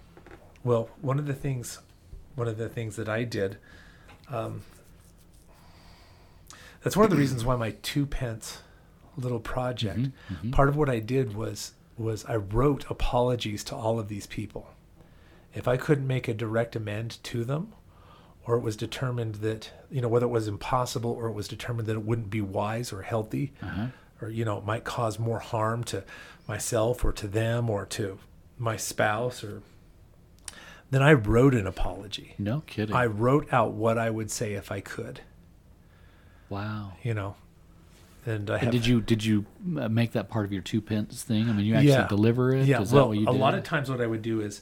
Well, 0.64 0.88
one 1.00 1.18
of 1.18 1.26
the 1.26 1.34
things 1.34 1.78
one 2.34 2.48
of 2.48 2.56
the 2.56 2.68
things 2.68 2.96
that 2.96 3.08
I 3.08 3.24
did 3.24 3.58
um, 4.28 4.62
that's 6.82 6.96
one 6.96 7.04
of 7.04 7.10
the 7.10 7.16
reasons 7.16 7.44
why 7.44 7.56
my 7.56 7.72
two 7.82 8.06
pence 8.06 8.58
little 9.16 9.40
project 9.40 9.98
Mhm, 10.00 10.12
mhm. 10.44 10.52
part 10.52 10.68
of 10.68 10.76
what 10.76 10.88
I 10.88 10.98
did 10.98 11.34
was 11.34 11.72
was 11.98 12.24
I 12.24 12.36
wrote 12.36 12.90
apologies 12.90 13.62
to 13.64 13.76
all 13.76 14.00
of 14.00 14.08
these 14.08 14.26
people. 14.26 14.70
If 15.54 15.68
I 15.68 15.76
couldn't 15.76 16.06
make 16.06 16.26
a 16.26 16.32
direct 16.34 16.74
amend 16.74 17.22
to 17.24 17.44
them 17.44 17.74
or 18.46 18.56
it 18.56 18.60
was 18.60 18.76
determined 18.76 19.36
that 19.36 19.70
you 19.90 20.00
know 20.00 20.08
whether 20.08 20.26
it 20.26 20.30
was 20.30 20.48
impossible 20.48 21.10
or 21.10 21.28
it 21.28 21.32
was 21.32 21.48
determined 21.48 21.86
that 21.88 21.94
it 21.94 22.04
wouldn't 22.04 22.30
be 22.30 22.40
wise 22.40 22.92
or 22.92 23.02
healthy 23.02 23.52
Uh-huh. 23.62 23.86
or 24.20 24.30
you 24.30 24.44
know 24.44 24.58
it 24.58 24.64
might 24.64 24.84
cause 24.84 25.18
more 25.18 25.38
harm 25.38 25.84
to 25.84 26.02
myself 26.48 27.04
or 27.04 27.12
to 27.12 27.28
them 27.28 27.70
or 27.70 27.86
to 27.86 28.18
my 28.58 28.76
spouse 28.76 29.42
or 29.44 29.62
then 30.90 31.02
I 31.02 31.14
wrote 31.14 31.54
an 31.54 31.66
apology. 31.66 32.34
No 32.38 32.60
kidding. 32.66 32.94
I 32.94 33.06
wrote 33.06 33.50
out 33.50 33.72
what 33.72 33.96
I 33.96 34.10
would 34.10 34.30
say 34.30 34.52
if 34.52 34.70
I 34.70 34.80
could, 34.80 35.20
wow. 36.50 36.92
you 37.02 37.14
know. 37.14 37.36
And 38.26 38.50
I 38.50 38.58
And 38.58 38.70
did 38.70 38.86
you 38.86 39.00
did 39.00 39.24
you 39.24 39.46
uh, 39.78 39.88
make 39.88 40.12
that 40.12 40.28
part 40.28 40.44
of 40.44 40.52
your 40.52 40.62
two 40.62 40.80
pence 40.80 41.22
thing? 41.22 41.48
I 41.48 41.52
mean, 41.52 41.66
you 41.66 41.74
actually 41.74 41.88
Yeah. 41.92 42.06
deliver 42.08 42.54
it. 42.54 42.66
Yeah, 42.66 42.82
Is 42.82 42.92
well, 42.92 43.08
what 43.08 43.18
you 43.18 43.28
a 43.28 43.30
lot 43.32 43.54
of 43.54 43.64
times 43.64 43.90
what 43.90 44.00
I 44.00 44.06
would 44.06 44.22
do 44.22 44.40
is, 44.42 44.60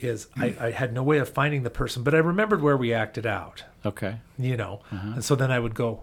is 0.00 0.28
I, 0.36 0.54
I 0.60 0.70
had 0.70 0.92
no 0.92 1.02
way 1.02 1.18
of 1.18 1.28
finding 1.28 1.62
the 1.64 1.70
person, 1.70 2.02
but 2.02 2.14
I 2.14 2.18
remembered 2.18 2.62
where 2.62 2.76
we 2.76 2.92
acted 2.92 3.26
out, 3.26 3.64
Okay. 3.84 4.18
you 4.38 4.56
know, 4.56 4.80
Uh-huh. 4.92 5.12
and 5.14 5.24
so 5.24 5.34
then 5.34 5.50
I 5.50 5.58
would 5.58 5.74
go. 5.74 6.02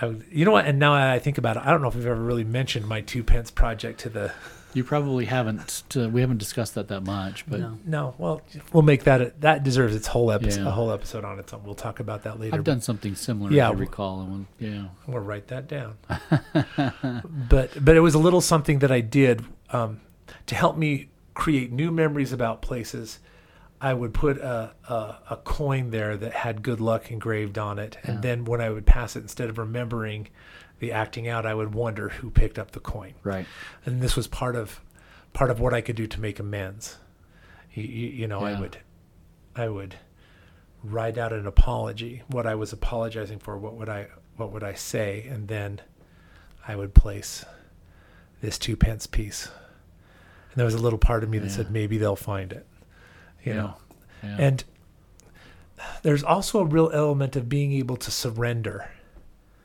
I 0.00 0.06
would, 0.06 0.24
you 0.32 0.44
know 0.44 0.52
what? 0.52 0.64
And 0.66 0.78
now 0.78 0.94
I 0.94 1.18
think 1.18 1.38
about 1.38 1.56
it, 1.56 1.62
I 1.64 1.70
don't 1.70 1.82
know 1.82 1.88
if 1.88 1.94
we've 1.94 2.06
ever 2.06 2.20
really 2.20 2.44
mentioned 2.44 2.88
my 2.88 3.02
two 3.02 3.22
pence 3.22 3.50
project 3.50 4.00
to 4.00 4.08
the. 4.08 4.32
You 4.74 4.84
probably 4.84 5.26
haven't. 5.26 5.82
Uh, 5.94 6.08
we 6.08 6.22
haven't 6.22 6.38
discussed 6.38 6.74
that 6.76 6.88
that 6.88 7.02
much, 7.02 7.44
but 7.46 7.60
No. 7.60 7.78
No, 7.84 8.14
well, 8.16 8.40
we'll 8.72 8.82
make 8.82 9.04
that 9.04 9.20
a, 9.20 9.32
that 9.40 9.62
deserves 9.64 9.94
its 9.94 10.06
whole 10.06 10.32
episode, 10.32 10.62
Yeah. 10.62 10.68
a 10.68 10.70
whole 10.70 10.90
episode 10.90 11.26
on 11.26 11.38
its 11.38 11.52
own. 11.52 11.62
We'll 11.62 11.74
talk 11.74 12.00
about 12.00 12.22
that 12.22 12.40
later. 12.40 12.56
I've 12.56 12.64
done 12.64 12.80
something 12.80 13.14
similar. 13.14 13.50
Yeah, 13.50 13.56
Yeah, 13.56 13.64
I 13.66 13.72
w- 13.72 13.86
recall. 13.86 14.20
And 14.22 14.30
when, 14.32 14.46
yeah. 14.58 14.84
We'll 15.06 15.20
write 15.20 15.48
that 15.48 15.68
down. 15.68 15.98
but 17.48 17.84
but 17.84 17.96
it 17.96 18.00
was 18.00 18.14
a 18.14 18.18
little 18.18 18.40
something 18.40 18.78
that 18.80 18.90
I 18.90 19.00
did 19.00 19.44
um, 19.70 20.00
to 20.46 20.54
help 20.54 20.76
me 20.76 21.08
create 21.34 21.72
new 21.72 21.90
memories 21.90 22.32
about 22.32 22.62
places. 22.62 23.18
I 23.80 23.94
would 23.94 24.14
put 24.14 24.38
a, 24.38 24.74
a, 24.88 25.16
a 25.30 25.36
coin 25.42 25.90
there 25.90 26.16
that 26.16 26.32
had 26.32 26.62
good 26.62 26.80
luck 26.80 27.10
engraved 27.10 27.58
on 27.58 27.78
it, 27.80 27.98
and 28.04 28.14
Yeah. 28.16 28.20
then 28.20 28.44
when 28.44 28.60
I 28.60 28.70
would 28.70 28.86
pass 28.86 29.16
it, 29.16 29.20
instead 29.20 29.48
of 29.48 29.58
remembering 29.58 30.28
the 30.78 30.92
acting 30.92 31.26
out, 31.28 31.44
I 31.46 31.54
would 31.54 31.74
wonder 31.74 32.08
who 32.10 32.30
picked 32.30 32.58
up 32.58 32.72
the 32.72 32.80
coin. 32.80 33.14
Right. 33.24 33.46
And 33.84 34.00
this 34.00 34.14
was 34.16 34.26
part 34.28 34.54
of 34.56 34.80
part 35.32 35.50
of 35.50 35.58
what 35.60 35.72
I 35.74 35.80
could 35.80 35.96
do 35.96 36.06
to 36.06 36.20
make 36.20 36.38
amends. 36.38 36.98
You, 37.72 37.84
you, 37.84 38.08
you 38.08 38.26
know, 38.28 38.40
I 38.40 38.58
would 38.60 38.78
I 39.56 39.68
would 39.68 39.96
write 40.84 41.16
out 41.18 41.32
an 41.32 41.46
apology, 41.46 42.22
what 42.28 42.46
I 42.46 42.54
was 42.54 42.72
apologizing 42.72 43.38
for, 43.38 43.56
what 43.56 43.74
would 43.74 43.88
I 43.88 44.08
what 44.36 44.52
would 44.52 44.62
I 44.64 44.74
say, 44.74 45.26
and 45.28 45.48
then 45.48 45.80
I 46.68 46.76
would 46.76 46.94
place 46.94 47.44
this 48.40 48.58
two 48.58 48.76
pence 48.76 49.06
piece. 49.06 49.48
And 50.52 50.58
there 50.58 50.64
was 50.66 50.74
a 50.74 50.78
little 50.78 50.98
part 50.98 51.22
of 51.24 51.30
me 51.30 51.38
that 51.38 51.46
Yeah. 51.46 51.52
said 51.52 51.70
maybe 51.70 51.98
they'll 51.98 52.16
find 52.16 52.52
it. 52.52 52.66
You 53.44 53.52
Yeah. 53.52 53.56
know. 53.58 53.74
Yeah. 54.22 54.36
And 54.38 54.64
there's 56.02 56.22
also 56.22 56.60
a 56.60 56.64
real 56.64 56.90
element 56.92 57.34
of 57.36 57.48
being 57.48 57.72
able 57.72 57.96
to 57.96 58.10
surrender. 58.10 58.90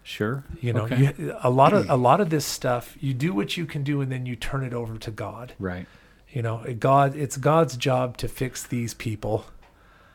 sure. 0.03 0.45
You 0.61 0.71
know, 0.71 0.83
Okay. 0.85 1.13
you, 1.17 1.35
a 1.43 1.49
lot 1.49 1.73
of 1.73 1.89
a 1.89 1.97
lot 1.97 2.21
of 2.21 2.29
this 2.29 2.45
stuff, 2.45 2.95
you 3.01 3.13
do 3.13 3.33
what 3.33 3.57
you 3.57 3.65
can 3.65 3.83
do, 3.83 3.99
and 3.99 4.09
then 4.09 4.25
you 4.25 4.37
turn 4.37 4.63
it 4.63 4.73
over 4.73 4.97
to 4.97 5.11
God. 5.11 5.51
Right. 5.59 5.85
You 6.31 6.41
know, 6.41 6.63
God, 6.79 7.13
it's 7.15 7.35
God's 7.35 7.75
job 7.75 8.15
to 8.19 8.29
fix 8.29 8.63
these 8.63 8.93
people. 8.93 9.47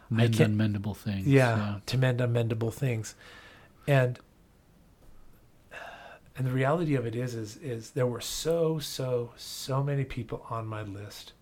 Mend 0.09 0.35
unmendable 0.37 0.97
things. 0.97 1.26
Yeah, 1.26 1.81
to 1.85 1.99
mend 1.99 2.21
unmendable 2.21 2.73
things, 2.73 3.14
and 3.87 4.19
and 6.42 6.50
the 6.50 6.54
reality 6.56 6.96
of 6.96 7.06
it 7.06 7.14
is, 7.14 7.37
is, 7.37 7.56
is 7.58 7.90
there 7.92 8.04
were 8.04 8.20
so, 8.20 8.80
so, 8.80 9.30
so 9.37 9.80
many 9.80 10.02
people 10.02 10.44
on 10.50 10.66
my 10.66 10.82
list 10.82 11.34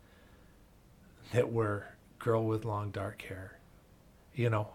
that 1.33 1.50
were 1.50 1.87
girl 2.19 2.45
with 2.45 2.66
long 2.66 2.90
dark 2.90 3.23
hair. 3.23 3.57
You 4.35 4.50
know, 4.50 4.69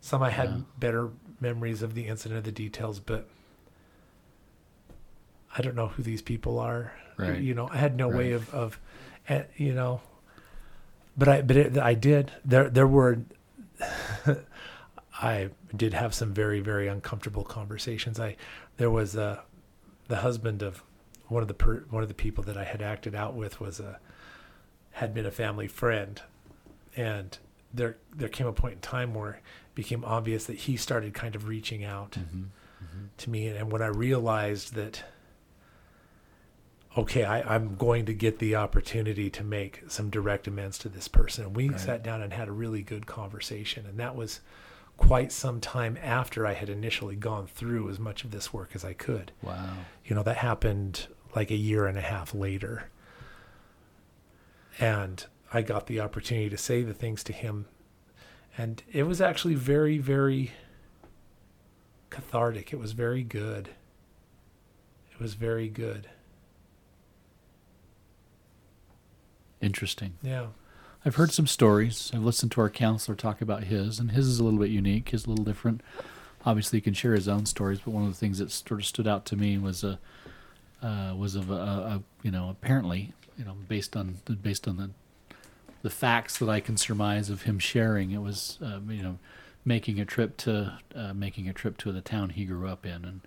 some 0.00 0.22
I 0.22 0.30
had 0.30 0.50
Yeah. 0.50 0.60
better 0.78 1.10
memories 1.40 1.82
of 1.82 1.94
the 1.94 2.06
incident, 2.06 2.38
of 2.38 2.44
the 2.44 2.52
details, 2.52 3.00
but 3.00 3.28
I 5.58 5.62
don't 5.62 5.74
know 5.74 5.88
who 5.88 6.04
these 6.04 6.22
people 6.22 6.60
are. 6.60 6.92
Right. 7.16 7.40
You 7.42 7.52
know, 7.54 7.68
I 7.68 7.78
had 7.78 7.96
no 7.96 8.06
way 8.08 8.30
of, 8.30 8.54
of, 8.54 8.78
eh, 9.28 9.42
you 9.56 9.74
know, 9.74 10.00
but 11.16 11.28
I, 11.28 11.42
but 11.42 11.56
it, 11.56 11.76
I 11.76 11.94
did. 11.94 12.30
There, 12.44 12.70
there 12.70 12.86
were. 12.86 13.18
I 15.20 15.50
did 15.76 15.92
have 15.92 16.14
some 16.14 16.32
very, 16.32 16.60
very 16.60 16.86
uncomfortable 16.86 17.42
conversations. 17.42 18.20
I, 18.20 18.36
there 18.76 18.90
was 18.90 19.16
a, 19.16 19.42
the 20.12 20.18
husband 20.18 20.62
of 20.62 20.82
one 21.28 21.40
of 21.40 21.48
the 21.48 21.54
per, 21.54 21.84
one 21.88 22.02
of 22.02 22.08
the 22.10 22.14
people 22.14 22.44
that 22.44 22.58
I 22.58 22.64
had 22.64 22.82
acted 22.82 23.14
out 23.14 23.34
with 23.34 23.58
was 23.62 23.80
a, 23.80 23.98
had 24.90 25.14
been 25.14 25.24
a 25.24 25.30
family 25.30 25.66
friend, 25.66 26.20
and 26.94 27.38
there 27.72 27.96
there 28.14 28.28
came 28.28 28.46
a 28.46 28.52
point 28.52 28.74
in 28.74 28.80
time 28.80 29.14
where 29.14 29.30
it 29.36 29.40
became 29.74 30.04
obvious 30.04 30.44
that 30.44 30.58
he 30.58 30.76
started 30.76 31.14
kind 31.14 31.34
of 31.34 31.48
reaching 31.48 31.82
out 31.82 32.10
Mhm. 32.12 32.48
to 33.16 33.30
me, 33.30 33.46
and 33.46 33.72
when 33.72 33.80
I 33.80 33.86
realized 33.86 34.74
that, 34.74 35.02
okay, 36.98 37.24
I, 37.24 37.54
I'm 37.54 37.76
going 37.76 38.04
to 38.04 38.12
get 38.12 38.38
the 38.38 38.56
opportunity 38.56 39.30
to 39.30 39.42
make 39.42 39.82
some 39.88 40.10
direct 40.10 40.46
amends 40.46 40.76
to 40.80 40.90
this 40.90 41.08
person, 41.08 41.46
and 41.46 41.56
we 41.56 41.70
Right. 41.70 41.80
sat 41.80 42.02
down 42.02 42.20
and 42.20 42.34
had 42.34 42.48
a 42.48 42.52
really 42.52 42.82
good 42.82 43.06
conversation, 43.06 43.86
and 43.86 43.98
that 43.98 44.14
was 44.14 44.40
quite 44.96 45.32
some 45.32 45.60
time 45.60 45.98
after 46.02 46.46
I 46.46 46.54
had 46.54 46.68
initially 46.68 47.16
gone 47.16 47.46
through 47.46 47.90
as 47.90 47.98
much 47.98 48.24
of 48.24 48.30
this 48.30 48.52
work 48.52 48.70
as 48.74 48.84
I 48.84 48.92
could. 48.92 49.32
Wow. 49.42 49.74
You 50.04 50.14
know, 50.14 50.22
that 50.22 50.38
happened 50.38 51.08
like 51.34 51.50
a 51.50 51.56
year 51.56 51.86
and 51.86 51.98
a 51.98 52.02
half 52.02 52.34
later. 52.34 52.90
And 54.78 55.24
I 55.52 55.62
got 55.62 55.86
the 55.86 56.00
opportunity 56.00 56.48
to 56.50 56.58
say 56.58 56.82
the 56.82 56.94
things 56.94 57.22
to 57.24 57.32
him. 57.32 57.66
And 58.56 58.82
it 58.90 59.04
was 59.04 59.20
actually 59.20 59.54
very, 59.54 59.98
very 59.98 60.52
cathartic. 62.10 62.72
It 62.72 62.78
was 62.78 62.92
very 62.92 63.22
good. 63.22 63.70
It 65.10 65.20
was 65.20 65.34
very 65.34 65.68
good. 65.68 66.08
Interesting. 69.60 70.14
Yeah. 70.22 70.48
I've 71.04 71.16
heard 71.16 71.32
some 71.32 71.48
stories. 71.48 72.12
I've 72.14 72.22
listened 72.22 72.52
to 72.52 72.60
our 72.60 72.70
counselor 72.70 73.16
talk 73.16 73.40
about 73.40 73.64
his, 73.64 73.98
and 73.98 74.12
his 74.12 74.28
is 74.28 74.38
a 74.38 74.44
little 74.44 74.60
bit 74.60 74.70
unique. 74.70 75.08
His 75.08 75.22
is 75.22 75.26
a 75.26 75.30
little 75.30 75.44
different. 75.44 75.80
Obviously, 76.46 76.76
he 76.76 76.80
can 76.80 76.94
share 76.94 77.14
his 77.14 77.26
own 77.26 77.44
stories, 77.46 77.80
but 77.80 77.90
one 77.90 78.04
of 78.04 78.10
the 78.10 78.16
things 78.16 78.38
that 78.38 78.52
sort 78.52 78.80
of 78.80 78.86
stood 78.86 79.08
out 79.08 79.24
to 79.26 79.36
me 79.36 79.58
was 79.58 79.82
a 79.82 79.98
uh, 80.80 81.14
was 81.16 81.34
of 81.34 81.50
a, 81.50 81.54
a, 81.54 82.02
you 82.22 82.30
know 82.30 82.50
apparently 82.50 83.12
you 83.38 83.44
know 83.44 83.56
based 83.68 83.96
on 83.96 84.18
based 84.42 84.66
on 84.66 84.76
the 84.76 84.90
the 85.82 85.90
facts 85.90 86.38
that 86.38 86.48
I 86.48 86.60
can 86.60 86.76
surmise 86.76 87.30
of 87.30 87.42
him 87.42 87.58
sharing, 87.58 88.12
it 88.12 88.22
was 88.22 88.58
uh, 88.64 88.78
you 88.88 89.02
know 89.02 89.18
making 89.64 89.98
a 89.98 90.04
trip 90.04 90.36
to 90.38 90.78
uh, 90.94 91.12
making 91.14 91.48
a 91.48 91.52
trip 91.52 91.78
to 91.78 91.90
the 91.90 92.00
town 92.00 92.30
he 92.30 92.44
grew 92.44 92.68
up 92.68 92.86
in, 92.86 93.04
and 93.04 93.20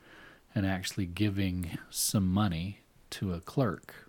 and 0.54 0.66
actually 0.66 1.06
giving 1.06 1.78
some 1.90 2.32
money 2.32 2.80
to 3.12 3.34
a 3.34 3.42
clerk. 3.42 4.05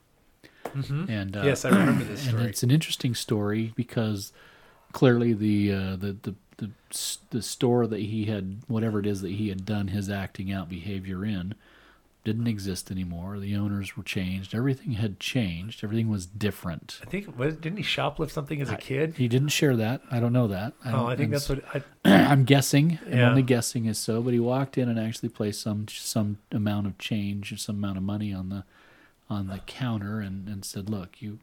Mm-hmm. 0.76 1.10
And 1.10 1.36
uh, 1.36 1.42
yes, 1.42 1.64
I 1.64 1.70
remember 1.70 2.04
this 2.04 2.20
and 2.26 2.36
story. 2.36 2.48
it's 2.48 2.62
an 2.62 2.70
interesting 2.70 3.14
story 3.14 3.72
because 3.76 4.32
clearly 4.92 5.32
the 5.32 5.72
uh, 5.72 5.96
the, 5.96 6.16
the 6.22 6.34
the 6.58 6.70
the 7.30 7.42
store 7.42 7.86
that 7.86 8.00
he 8.00 8.26
had 8.26 8.62
whatever 8.66 8.98
it 9.00 9.06
is 9.06 9.20
that 9.22 9.32
he 9.32 9.48
had 9.48 9.64
done 9.64 9.88
his 9.88 10.08
acting 10.10 10.52
out 10.52 10.68
behavior 10.68 11.24
in 11.24 11.54
didn't 12.26 12.48
exist 12.48 12.90
anymore. 12.90 13.38
The 13.38 13.54
owners 13.54 13.96
were 13.96 14.02
changed. 14.02 14.52
Everything 14.52 14.94
had 14.94 15.20
changed. 15.20 15.84
Everything 15.84 16.08
was 16.08 16.26
different. 16.26 16.98
I 17.00 17.06
think, 17.08 17.38
was, 17.38 17.54
didn't 17.54 17.76
he 17.76 17.84
shoplift 17.84 18.30
something 18.30 18.60
as 18.60 18.68
a 18.68 18.76
kid? 18.76 19.14
He 19.16 19.28
didn't 19.28 19.50
share 19.50 19.76
that. 19.76 20.02
I 20.10 20.18
don't 20.18 20.32
know 20.32 20.48
that. 20.48 20.72
I 20.84 20.92
oh, 20.92 21.06
I 21.06 21.14
think 21.14 21.30
that's 21.30 21.48
what 21.48 21.62
I, 21.72 21.84
I'm 22.04 22.44
guessing. 22.44 22.98
I'm 23.06 23.20
only 23.20 23.42
guessing 23.42 23.84
is 23.86 23.98
so, 23.98 24.22
but 24.22 24.32
he 24.32 24.40
walked 24.40 24.76
in 24.76 24.88
and 24.88 24.98
actually 24.98 25.28
placed 25.28 25.62
some 25.62 25.86
some 25.88 26.38
amount 26.50 26.88
of 26.88 26.98
change, 26.98 27.62
some 27.62 27.76
amount 27.76 27.96
of 27.96 28.02
money 28.02 28.34
on 28.34 28.48
the 28.48 28.64
on 29.28 29.48
the 29.48 29.58
counter, 29.66 30.20
and, 30.20 30.48
and 30.48 30.64
said, 30.64 30.88
"Look, 30.88 31.20
you 31.20 31.38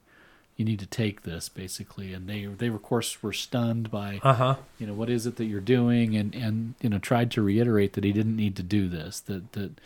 you 0.55 0.65
need 0.65 0.79
to 0.79 0.85
take 0.85 1.23
this 1.23 1.49
basically." 1.49 2.13
And 2.13 2.27
they 2.27 2.45
they 2.45 2.67
of 2.67 2.81
course 2.81 3.21
were 3.21 3.33
stunned 3.33 3.91
by 3.91 4.19
uh 4.23 4.33
huh. 4.33 4.55
you 4.77 4.87
know 4.87 4.93
what 4.93 5.09
is 5.09 5.25
it 5.25 5.35
that 5.37 5.45
you're 5.45 5.61
doing, 5.61 6.15
and 6.15 6.33
and 6.35 6.75
you 6.81 6.89
know 6.89 6.99
tried 6.99 7.31
to 7.31 7.41
reiterate 7.41 7.93
that 7.93 8.03
he 8.03 8.11
didn't 8.11 8.35
need 8.35 8.55
to 8.57 8.63
do 8.63 8.87
this. 8.87 9.19
That 9.21 9.53
that 9.53 9.79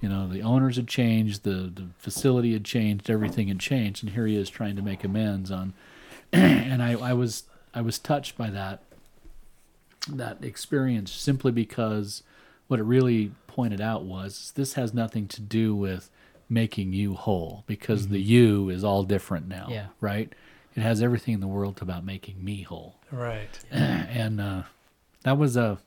you 0.00 0.08
know 0.08 0.28
the 0.28 0.42
owners 0.42 0.76
had 0.76 0.88
changed, 0.88 1.44
the 1.44 1.70
the 1.74 1.88
facility 1.98 2.52
had 2.52 2.64
changed, 2.64 3.10
everything 3.10 3.48
had 3.48 3.60
changed, 3.60 4.02
and 4.02 4.12
here 4.12 4.26
he 4.26 4.36
is 4.36 4.50
trying 4.50 4.76
to 4.76 4.82
make 4.82 5.04
amends 5.04 5.50
on. 5.50 5.74
and 6.32 6.82
I 6.82 6.92
I 6.92 7.12
was 7.12 7.44
I 7.74 7.80
was 7.80 7.98
touched 7.98 8.36
by 8.36 8.50
that 8.50 8.82
that 10.08 10.44
experience 10.44 11.12
simply 11.12 11.50
because 11.50 12.22
what 12.68 12.80
it 12.80 12.84
really 12.84 13.32
pointed 13.46 13.80
out 13.80 14.04
was 14.04 14.52
this 14.56 14.74
has 14.74 14.92
nothing 14.92 15.26
to 15.28 15.40
do 15.40 15.74
with 15.74 16.10
making 16.48 16.92
you 16.92 17.14
whole 17.14 17.64
because 17.66 18.08
the 18.08 18.20
you 18.20 18.68
is 18.68 18.84
all 18.84 19.02
different 19.04 19.48
now 19.48 19.68
Yeah. 19.70 19.86
right 20.00 20.32
it 20.76 20.80
has 20.80 21.00
everything 21.02 21.34
in 21.34 21.40
the 21.40 21.46
world 21.46 21.80
about 21.80 22.04
making 22.04 22.44
me 22.44 22.62
whole 22.62 22.96
Right. 23.10 23.58
and 23.70 24.40
uh, 24.40 24.62
that 25.22 25.38
was 25.38 25.56
a 25.56 25.78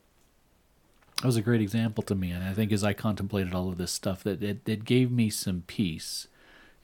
that 1.20 1.24
was 1.26 1.36
a 1.36 1.42
great 1.42 1.60
example 1.60 2.02
to 2.04 2.14
me 2.14 2.30
and 2.30 2.44
i 2.44 2.52
think 2.52 2.72
as 2.72 2.82
i 2.84 2.92
contemplated 2.92 3.54
all 3.54 3.68
of 3.68 3.78
this 3.78 3.92
stuff 3.92 4.22
that 4.24 4.42
it, 4.42 4.60
it 4.68 4.84
gave 4.84 5.10
me 5.10 5.30
some 5.30 5.62
peace 5.66 6.26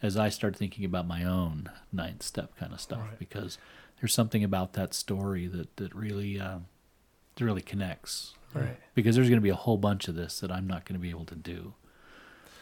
as 0.02 0.16
i 0.16 0.28
started 0.28 0.56
thinking 0.58 0.84
about 0.84 1.06
my 1.06 1.24
own 1.24 1.70
ninth 1.92 2.22
step 2.22 2.56
kind 2.56 2.72
of 2.72 2.80
stuff 2.80 3.00
Right. 3.00 3.18
because 3.18 3.58
there's 4.00 4.14
something 4.14 4.44
about 4.44 4.72
that 4.74 4.92
story 4.94 5.46
that 5.46 5.76
that 5.76 5.94
really 5.94 6.38
uh, 6.40 6.58
really 7.40 7.62
connects 7.62 8.34
Right. 8.52 8.76
because 8.94 9.16
there's 9.16 9.28
going 9.28 9.40
to 9.40 9.42
be 9.42 9.48
a 9.50 9.54
whole 9.56 9.78
bunch 9.78 10.06
of 10.06 10.14
this 10.14 10.38
that 10.40 10.52
I'm 10.52 10.68
not 10.68 10.84
going 10.84 10.94
to 10.94 11.02
be 11.02 11.10
able 11.10 11.24
to 11.24 11.34
do. 11.34 11.74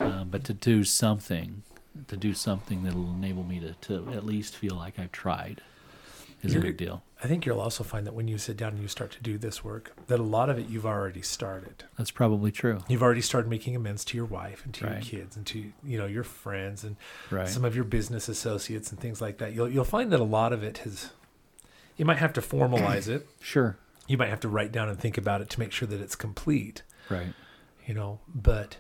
Um, 0.03 0.29
but 0.31 0.45
to 0.45 0.55
do 0.55 0.85
something, 0.85 1.63
to 2.09 2.17
do 2.17 2.35
something 2.35 2.83
that'll 2.85 3.13
enable 3.15 3.45
me 3.45 3.61
to, 3.61 3.73
to 3.89 4.13
at 4.13 4.25
least 4.25 4.57
feel 4.57 4.75
like 4.77 4.99
I've 4.99 5.13
tried 5.13 5.61
is 6.43 6.53
a 6.53 6.55
You're- 6.55 6.69
big 6.71 6.77
deal. 6.77 7.03
I 7.25 7.29
think 7.29 7.47
you'll 7.47 7.61
also 7.61 7.85
find 7.85 8.05
that 8.09 8.15
when 8.15 8.27
you 8.27 8.37
sit 8.37 8.57
down 8.57 8.73
and 8.73 8.83
you 8.83 8.89
start 8.89 9.13
to 9.13 9.23
do 9.23 9.39
this 9.39 9.63
work, 9.63 9.93
that 10.09 10.19
a 10.19 10.25
lot 10.25 10.51
of 10.51 10.59
it 10.59 10.69
you've 10.69 10.85
already 10.85 11.23
started. 11.23 11.85
That's 11.97 12.11
probably 12.11 12.51
true. 12.51 12.81
You've 12.89 13.03
already 13.05 13.21
started 13.21 13.49
making 13.49 13.77
amends 13.77 14.05
to 14.07 14.17
your 14.17 14.27
wife 14.27 14.65
and 14.65 14.75
to 14.75 14.87
your 14.89 14.99
kids 15.01 15.37
and 15.37 15.47
to 15.47 15.71
you 15.85 15.99
know 15.99 16.07
your 16.07 16.25
friends 16.25 16.83
and 16.83 16.97
Right. 17.31 17.47
some 17.49 17.65
of 17.65 17.77
your 17.77 17.85
business 17.85 18.29
associates 18.29 18.91
and 18.91 18.99
things 18.99 19.21
like 19.21 19.39
that. 19.39 19.53
You'll 19.55 19.69
you'll 19.69 19.85
find 19.85 20.11
that 20.13 20.19
a 20.19 20.25
lot 20.25 20.53
of 20.53 20.65
it 20.65 20.79
has. 20.79 21.11
You 21.97 22.05
might 22.07 22.19
have 22.19 22.33
to 22.33 22.41
formalize 22.41 23.07
it. 23.07 23.25
Sure. 23.41 23.77
You 24.09 24.19
might 24.19 24.31
have 24.31 24.41
to 24.41 24.49
write 24.49 24.73
down 24.73 24.89
and 24.89 24.99
think 24.99 25.17
about 25.17 25.43
it 25.43 25.51
to 25.51 25.61
make 25.61 25.71
sure 25.71 25.87
that 25.87 26.01
it's 26.01 26.17
complete. 26.17 26.83
Right. 27.09 27.35
You 27.87 27.95
know, 27.95 28.19
but 28.35 28.79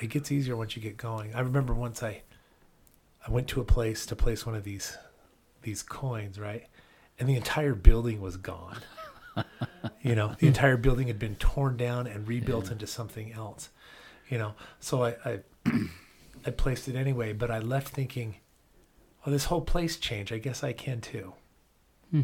it 0.00 0.08
gets 0.08 0.30
easier 0.32 0.56
once 0.56 0.76
you 0.76 0.82
get 0.82 0.96
going. 0.96 1.34
I 1.34 1.40
remember 1.40 1.74
once 1.74 2.02
I 2.02 2.22
I 3.26 3.30
went 3.30 3.48
to 3.48 3.60
a 3.60 3.64
place 3.64 4.06
to 4.06 4.16
place 4.16 4.46
one 4.46 4.54
of 4.54 4.64
these 4.64 4.96
these 5.62 5.82
coins, 5.82 6.38
right? 6.38 6.66
And 7.18 7.28
the 7.28 7.36
entire 7.36 7.74
building 7.74 8.20
was 8.20 8.36
gone. 8.36 8.78
you 10.02 10.14
know, 10.14 10.34
the 10.38 10.46
entire 10.46 10.76
building 10.76 11.06
had 11.08 11.18
been 11.18 11.36
torn 11.36 11.76
down 11.76 12.06
and 12.06 12.26
rebuilt 12.26 12.66
Yeah. 12.66 12.72
into 12.72 12.86
something 12.86 13.32
else. 13.32 13.68
You 14.28 14.38
know, 14.38 14.54
so 14.80 15.04
I 15.04 15.16
I, 15.24 15.40
I 16.46 16.50
placed 16.50 16.88
it 16.88 16.96
anyway, 16.96 17.32
but 17.32 17.50
I 17.50 17.58
left 17.58 17.88
thinking, 17.88 18.36
"Oh, 19.26 19.30
this 19.30 19.44
whole 19.46 19.60
place 19.60 19.96
changed. 19.98 20.32
I 20.32 20.38
guess 20.38 20.64
I 20.64 20.72
can 20.72 21.00
too." 21.00 21.34
Hmm. 22.10 22.22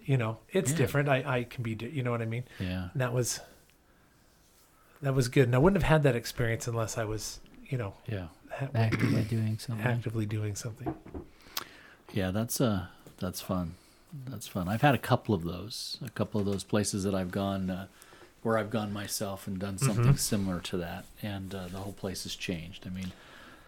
You 0.00 0.16
know, 0.16 0.38
it's 0.50 0.70
Yeah. 0.72 0.76
different. 0.78 1.08
I 1.08 1.22
I 1.38 1.44
can 1.44 1.62
be. 1.62 1.76
You 1.92 2.02
know 2.02 2.10
what 2.10 2.22
I 2.22 2.26
mean? 2.26 2.44
Yeah. 2.58 2.88
And 2.92 3.00
that 3.00 3.12
was 3.12 3.40
that 5.02 5.14
was 5.14 5.28
good. 5.28 5.44
And 5.44 5.54
I 5.54 5.58
wouldn't 5.58 5.82
have 5.82 5.88
had 5.90 6.02
that 6.04 6.16
experience 6.16 6.66
unless 6.66 6.96
I 6.98 7.04
was, 7.04 7.40
you 7.68 7.78
know, 7.78 7.94
Yeah. 8.06 8.28
ha- 8.50 8.68
actively 8.74 9.22
doing 9.28 9.58
something. 9.58 9.86
actively 9.86 10.26
doing 10.26 10.54
something. 10.54 10.94
Yeah, 12.12 12.30
that's 12.30 12.60
uh 12.60 12.86
that's 13.18 13.40
fun. 13.40 13.74
That's 14.28 14.46
fun. 14.48 14.68
I've 14.68 14.82
had 14.82 14.94
a 14.94 14.98
couple 14.98 15.34
of 15.34 15.42
those, 15.44 15.98
a 16.04 16.10
couple 16.10 16.40
of 16.40 16.46
those 16.46 16.64
places 16.64 17.02
that 17.04 17.14
I've 17.14 17.30
gone 17.30 17.68
uh, 17.70 17.86
where 18.42 18.56
I've 18.56 18.70
gone 18.70 18.92
myself 18.92 19.46
and 19.46 19.58
done 19.58 19.76
something 19.78 20.14
Mhm. 20.14 20.18
similar 20.18 20.60
to 20.60 20.76
that, 20.78 21.04
and 21.22 21.54
uh, 21.54 21.66
the 21.68 21.78
whole 21.78 21.92
place 21.92 22.22
has 22.22 22.34
changed. 22.36 22.86
I 22.86 22.90
mean, 22.90 23.12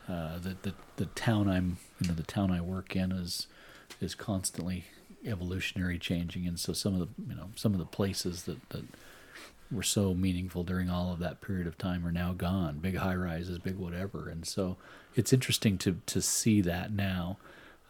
uh, 0.08 0.38
the 0.38 0.56
the 0.62 0.74
the 0.96 1.06
town 1.06 1.48
I'm 1.48 1.78
you 2.00 2.08
know 2.08 2.14
the 2.14 2.22
town 2.22 2.50
I 2.50 2.60
work 2.60 2.94
in 2.96 3.10
is 3.12 3.46
is 4.00 4.14
constantly 4.14 4.84
evolutionary 5.26 5.98
changing, 5.98 6.46
and 6.46 6.58
so 6.58 6.72
some 6.72 6.94
of 6.94 7.00
the 7.00 7.08
you 7.28 7.34
know 7.34 7.50
some 7.56 7.72
of 7.72 7.78
the 7.80 7.84
places 7.86 8.44
that 8.44 8.66
that 8.70 8.84
were 9.70 9.82
so 9.82 10.14
meaningful 10.14 10.64
during 10.64 10.88
all 10.88 11.12
of 11.12 11.18
that 11.18 11.40
period 11.40 11.66
of 11.66 11.76
time 11.76 12.06
are 12.06 12.12
now 12.12 12.32
gone. 12.32 12.78
Big 12.78 12.96
high 12.96 13.14
rises, 13.14 13.58
big 13.58 13.76
whatever, 13.76 14.28
and 14.28 14.46
so 14.46 14.76
it's 15.14 15.32
interesting 15.32 15.78
to 15.78 16.00
to 16.06 16.20
see 16.22 16.60
that 16.62 16.92
now. 16.92 17.38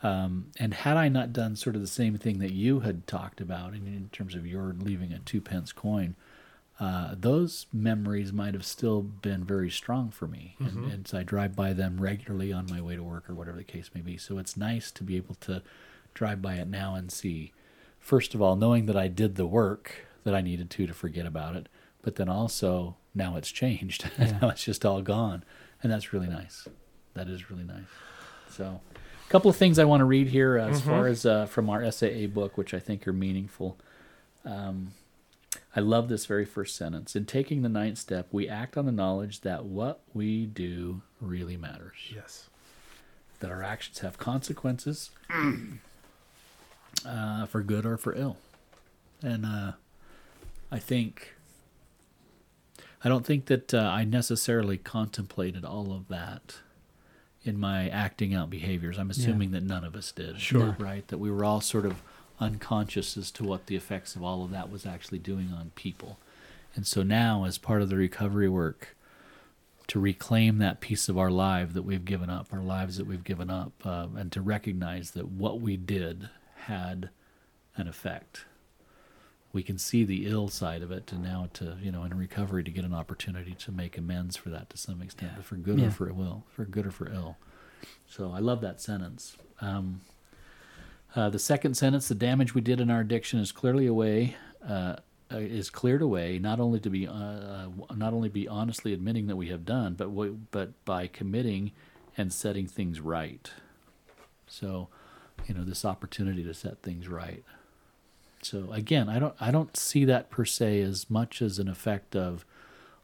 Um, 0.02 0.46
and 0.60 0.74
had 0.74 0.96
I 0.96 1.08
not 1.08 1.32
done 1.32 1.56
sort 1.56 1.74
of 1.74 1.80
the 1.82 1.88
same 1.88 2.16
thing 2.18 2.38
that 2.38 2.52
you 2.52 2.80
had 2.80 3.06
talked 3.08 3.40
about 3.40 3.74
in, 3.74 3.86
in 3.88 4.08
terms 4.12 4.36
of 4.36 4.46
your 4.46 4.72
leaving 4.78 5.12
a 5.12 5.18
two 5.18 5.40
pence 5.40 5.72
coin, 5.72 6.14
uh, 6.78 7.16
those 7.18 7.66
memories 7.72 8.32
might 8.32 8.54
have 8.54 8.64
still 8.64 9.02
been 9.02 9.42
very 9.42 9.68
strong 9.70 10.10
for 10.12 10.28
me. 10.28 10.54
And, 10.60 10.70
Mhm. 10.70 10.92
and 10.94 11.08
so 11.08 11.18
I 11.18 11.24
drive 11.24 11.56
by 11.56 11.72
them 11.72 12.00
regularly 12.00 12.52
on 12.52 12.66
my 12.70 12.80
way 12.80 12.94
to 12.94 13.02
work 13.02 13.28
or 13.28 13.34
whatever 13.34 13.56
the 13.56 13.64
case 13.64 13.90
may 13.92 14.00
be. 14.00 14.16
So 14.16 14.38
it's 14.38 14.56
nice 14.56 14.92
to 14.92 15.02
be 15.02 15.16
able 15.16 15.34
to 15.40 15.62
drive 16.14 16.40
by 16.40 16.54
it 16.54 16.68
now 16.68 16.94
and 16.94 17.10
see, 17.10 17.52
first 17.98 18.34
of 18.36 18.40
all, 18.40 18.54
knowing 18.54 18.86
that 18.86 18.96
I 18.96 19.08
did 19.08 19.34
the 19.34 19.46
work 19.48 20.06
that 20.28 20.34
I 20.36 20.42
needed 20.42 20.68
to 20.70 20.86
to 20.86 20.92
forget 20.92 21.24
about 21.24 21.56
it, 21.56 21.68
but 22.02 22.16
then 22.16 22.28
also 22.28 22.96
now 23.14 23.36
it's 23.36 23.50
changed. 23.50 24.08
Yeah. 24.18 24.38
now 24.42 24.48
it's 24.50 24.62
just 24.62 24.84
all 24.84 25.00
gone. 25.00 25.42
And 25.82 25.90
that's 25.90 26.12
really 26.12 26.28
nice. 26.28 26.68
That 27.14 27.28
is 27.28 27.50
really 27.50 27.64
nice. 27.64 27.86
So, 28.50 28.80
a 29.26 29.30
couple 29.30 29.48
of 29.50 29.56
things 29.56 29.78
I 29.78 29.84
want 29.84 30.00
to 30.02 30.04
read 30.04 30.28
here 30.28 30.58
as 30.58 30.80
Mhm. 30.82 30.84
far 30.84 31.06
as 31.06 31.24
uh, 31.24 31.46
from 31.46 31.70
our 31.70 31.82
SAA 31.90 32.26
book, 32.26 32.58
which 32.58 32.74
I 32.74 32.78
think 32.78 33.08
are 33.08 33.12
meaningful. 33.12 33.78
Um, 34.44 34.92
I 35.74 35.80
love 35.80 36.08
this 36.08 36.26
very 36.26 36.44
first 36.44 36.76
sentence. 36.76 37.16
In 37.16 37.24
taking 37.24 37.62
the 37.62 37.68
ninth 37.70 37.96
step, 37.98 38.26
we 38.32 38.48
act 38.48 38.76
on 38.76 38.84
the 38.86 38.92
knowledge 38.92 39.40
that 39.42 39.64
what 39.64 40.00
we 40.12 40.44
do 40.46 41.00
really 41.20 41.56
matters, 41.56 41.96
Yes. 42.14 42.50
that 43.40 43.50
our 43.50 43.62
actions 43.62 44.00
have 44.00 44.18
consequences 44.18 45.10
uh, 47.06 47.46
for 47.46 47.62
good 47.62 47.86
or 47.86 47.96
for 47.96 48.14
ill. 48.14 48.36
And 49.22 49.44
uh, 49.46 49.72
I 50.70 50.78
think, 50.78 51.34
I 53.02 53.08
don't 53.08 53.24
think 53.24 53.46
that 53.46 53.72
uh, 53.72 53.78
I 53.78 54.04
necessarily 54.04 54.76
contemplated 54.76 55.64
all 55.64 55.92
of 55.92 56.08
that 56.08 56.56
in 57.42 57.58
my 57.58 57.88
acting 57.88 58.34
out 58.34 58.50
behaviors. 58.50 58.98
I'm 58.98 59.10
assuming 59.10 59.52
that 59.52 59.62
none 59.62 59.84
of 59.84 59.94
us 59.94 60.12
did. 60.12 60.40
Sure. 60.40 60.76
Right? 60.78 61.06
That 61.08 61.18
we 61.18 61.30
were 61.30 61.44
all 61.44 61.60
sort 61.60 61.86
of 61.86 62.02
unconscious 62.40 63.16
as 63.16 63.30
to 63.32 63.44
what 63.44 63.66
the 63.66 63.76
effects 63.76 64.14
of 64.14 64.22
all 64.22 64.44
of 64.44 64.50
that 64.50 64.70
was 64.70 64.84
actually 64.84 65.18
doing 65.18 65.52
on 65.52 65.72
people. 65.74 66.18
And 66.74 66.86
so 66.86 67.02
now, 67.02 67.44
as 67.44 67.58
part 67.58 67.82
of 67.82 67.88
the 67.88 67.96
recovery 67.96 68.48
work, 68.48 68.96
to 69.88 69.98
reclaim 69.98 70.58
that 70.58 70.80
piece 70.80 71.08
of 71.08 71.16
our 71.16 71.30
life 71.30 71.72
that 71.72 71.82
we've 71.82 72.04
given 72.04 72.28
up, 72.28 72.48
our 72.52 72.60
lives 72.60 72.98
that 72.98 73.06
we've 73.06 73.24
given 73.24 73.48
up, 73.48 73.72
uh, 73.84 74.06
and 74.16 74.30
to 74.32 74.42
recognize 74.42 75.12
that 75.12 75.28
what 75.28 75.60
we 75.60 75.76
did 75.76 76.28
had 76.56 77.08
an 77.76 77.88
effect. 77.88 78.44
We 79.52 79.62
can 79.62 79.78
see 79.78 80.04
the 80.04 80.26
ill 80.26 80.48
side 80.48 80.82
of 80.82 80.90
it, 80.90 81.10
and 81.10 81.22
now 81.22 81.48
to 81.54 81.76
you 81.82 81.90
know 81.90 82.04
in 82.04 82.16
recovery 82.16 82.62
to 82.64 82.70
get 82.70 82.84
an 82.84 82.94
opportunity 82.94 83.54
to 83.54 83.72
make 83.72 83.96
amends 83.96 84.36
for 84.36 84.50
that 84.50 84.68
to 84.70 84.76
some 84.76 85.00
extent, 85.02 85.44
for 85.44 85.56
good 85.56 85.78
Yeah. 85.78 85.86
or 85.88 85.90
for 85.90 86.08
ill, 86.10 86.44
for 86.50 86.64
good 86.64 86.86
or 86.86 86.90
for 86.90 87.10
ill. 87.10 87.36
So 88.06 88.30
I 88.32 88.40
love 88.40 88.60
that 88.60 88.80
sentence. 88.80 89.36
Um, 89.60 90.00
uh, 91.16 91.30
the 91.30 91.38
second 91.38 91.74
sentence: 91.76 92.08
the 92.08 92.14
damage 92.14 92.54
we 92.54 92.60
did 92.60 92.80
in 92.80 92.90
our 92.90 93.00
addiction 93.00 93.40
is 93.40 93.52
clearly 93.52 93.86
away. 93.86 94.36
Uh, 94.66 94.96
uh, 95.30 95.36
is 95.36 95.68
cleared 95.68 96.00
away 96.00 96.38
not 96.38 96.58
only 96.58 96.80
to 96.80 96.88
be 96.88 97.06
uh, 97.06 97.12
uh, 97.12 97.68
not 97.94 98.14
only 98.14 98.30
be 98.30 98.48
honestly 98.48 98.94
admitting 98.94 99.26
that 99.26 99.36
we 99.36 99.48
have 99.48 99.64
done, 99.66 99.92
but 99.94 100.10
we, 100.10 100.28
but 100.28 100.82
by 100.86 101.06
committing 101.06 101.70
and 102.16 102.32
setting 102.32 102.66
things 102.66 102.98
right. 102.98 103.50
So, 104.46 104.88
you 105.46 105.54
know, 105.54 105.64
this 105.64 105.84
opportunity 105.84 106.42
to 106.44 106.54
set 106.54 106.80
things 106.82 107.08
right. 107.08 107.44
So 108.42 108.70
again, 108.72 109.08
I 109.08 109.18
don't 109.18 109.34
I 109.40 109.50
don't 109.50 109.76
see 109.76 110.04
that 110.06 110.30
per 110.30 110.44
se 110.44 110.80
as 110.80 111.10
much 111.10 111.42
as 111.42 111.58
an 111.58 111.68
effect 111.68 112.14
of, 112.16 112.44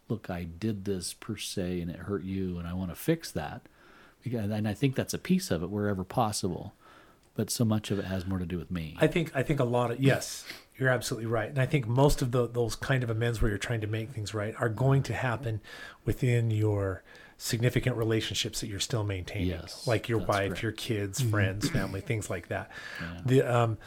look, 0.09 0.31
I 0.31 0.44
did 0.44 0.85
this 0.85 1.12
per 1.14 1.37
se 1.37 1.81
and 1.81 1.90
it 1.90 1.97
hurt 2.01 2.23
you, 2.25 2.59
and 2.59 2.66
I 2.68 2.75
want 2.75 2.90
to 2.90 2.97
fix 2.97 3.31
that. 3.33 3.62
Because, 4.23 4.51
and 4.51 4.66
I 4.66 4.73
think 4.73 4.94
that's 4.94 5.12
a 5.12 5.18
piece 5.18 5.51
of 5.51 5.62
it 5.62 5.68
wherever 5.68 6.03
possible, 6.03 6.73
but 7.35 7.51
so 7.51 7.62
much 7.64 7.90
of 7.90 7.99
it 7.99 8.07
has 8.07 8.27
more 8.27 8.38
to 8.38 8.47
do 8.47 8.57
with 8.57 8.70
me. 8.70 8.97
I 8.99 9.07
think 9.07 9.33
I 9.35 9.42
think 9.42 9.61
a 9.61 9.64
lot 9.64 9.90
of 9.90 10.01
yes, 10.01 10.44
you're 10.79 10.88
absolutely 10.88 11.27
right, 11.27 11.49
and 11.51 11.59
I 11.59 11.66
think 11.66 11.87
most 11.87 12.23
of 12.23 12.31
the, 12.33 12.49
those 12.49 12.75
kind 12.75 13.03
of 13.03 13.11
amends 13.11 13.42
where 13.42 13.51
you're 13.51 13.59
trying 13.59 13.83
to 13.83 13.87
make 13.87 14.11
things 14.11 14.33
right 14.33 14.55
are 14.59 14.70
going 14.70 15.03
to 15.05 15.14
happen 15.14 15.61
within 16.07 16.51
your 16.51 17.03
significant 17.37 17.97
relationships 17.97 18.61
that 18.61 18.68
you're 18.68 18.81
still 18.81 19.05
maintaining, 19.05 19.49
Yes, 19.49 19.87
like 19.87 20.09
your 20.09 20.20
wife, 20.20 20.49
correct. 20.51 20.62
your 20.62 20.73
kids, 20.73 21.20
friends, 21.20 21.68
family, 21.68 22.01
things 22.01 22.31
like 22.31 22.49
that. 22.49 22.70
Yeah. 23.01 23.20
The 23.27 23.42
um, 23.42 23.79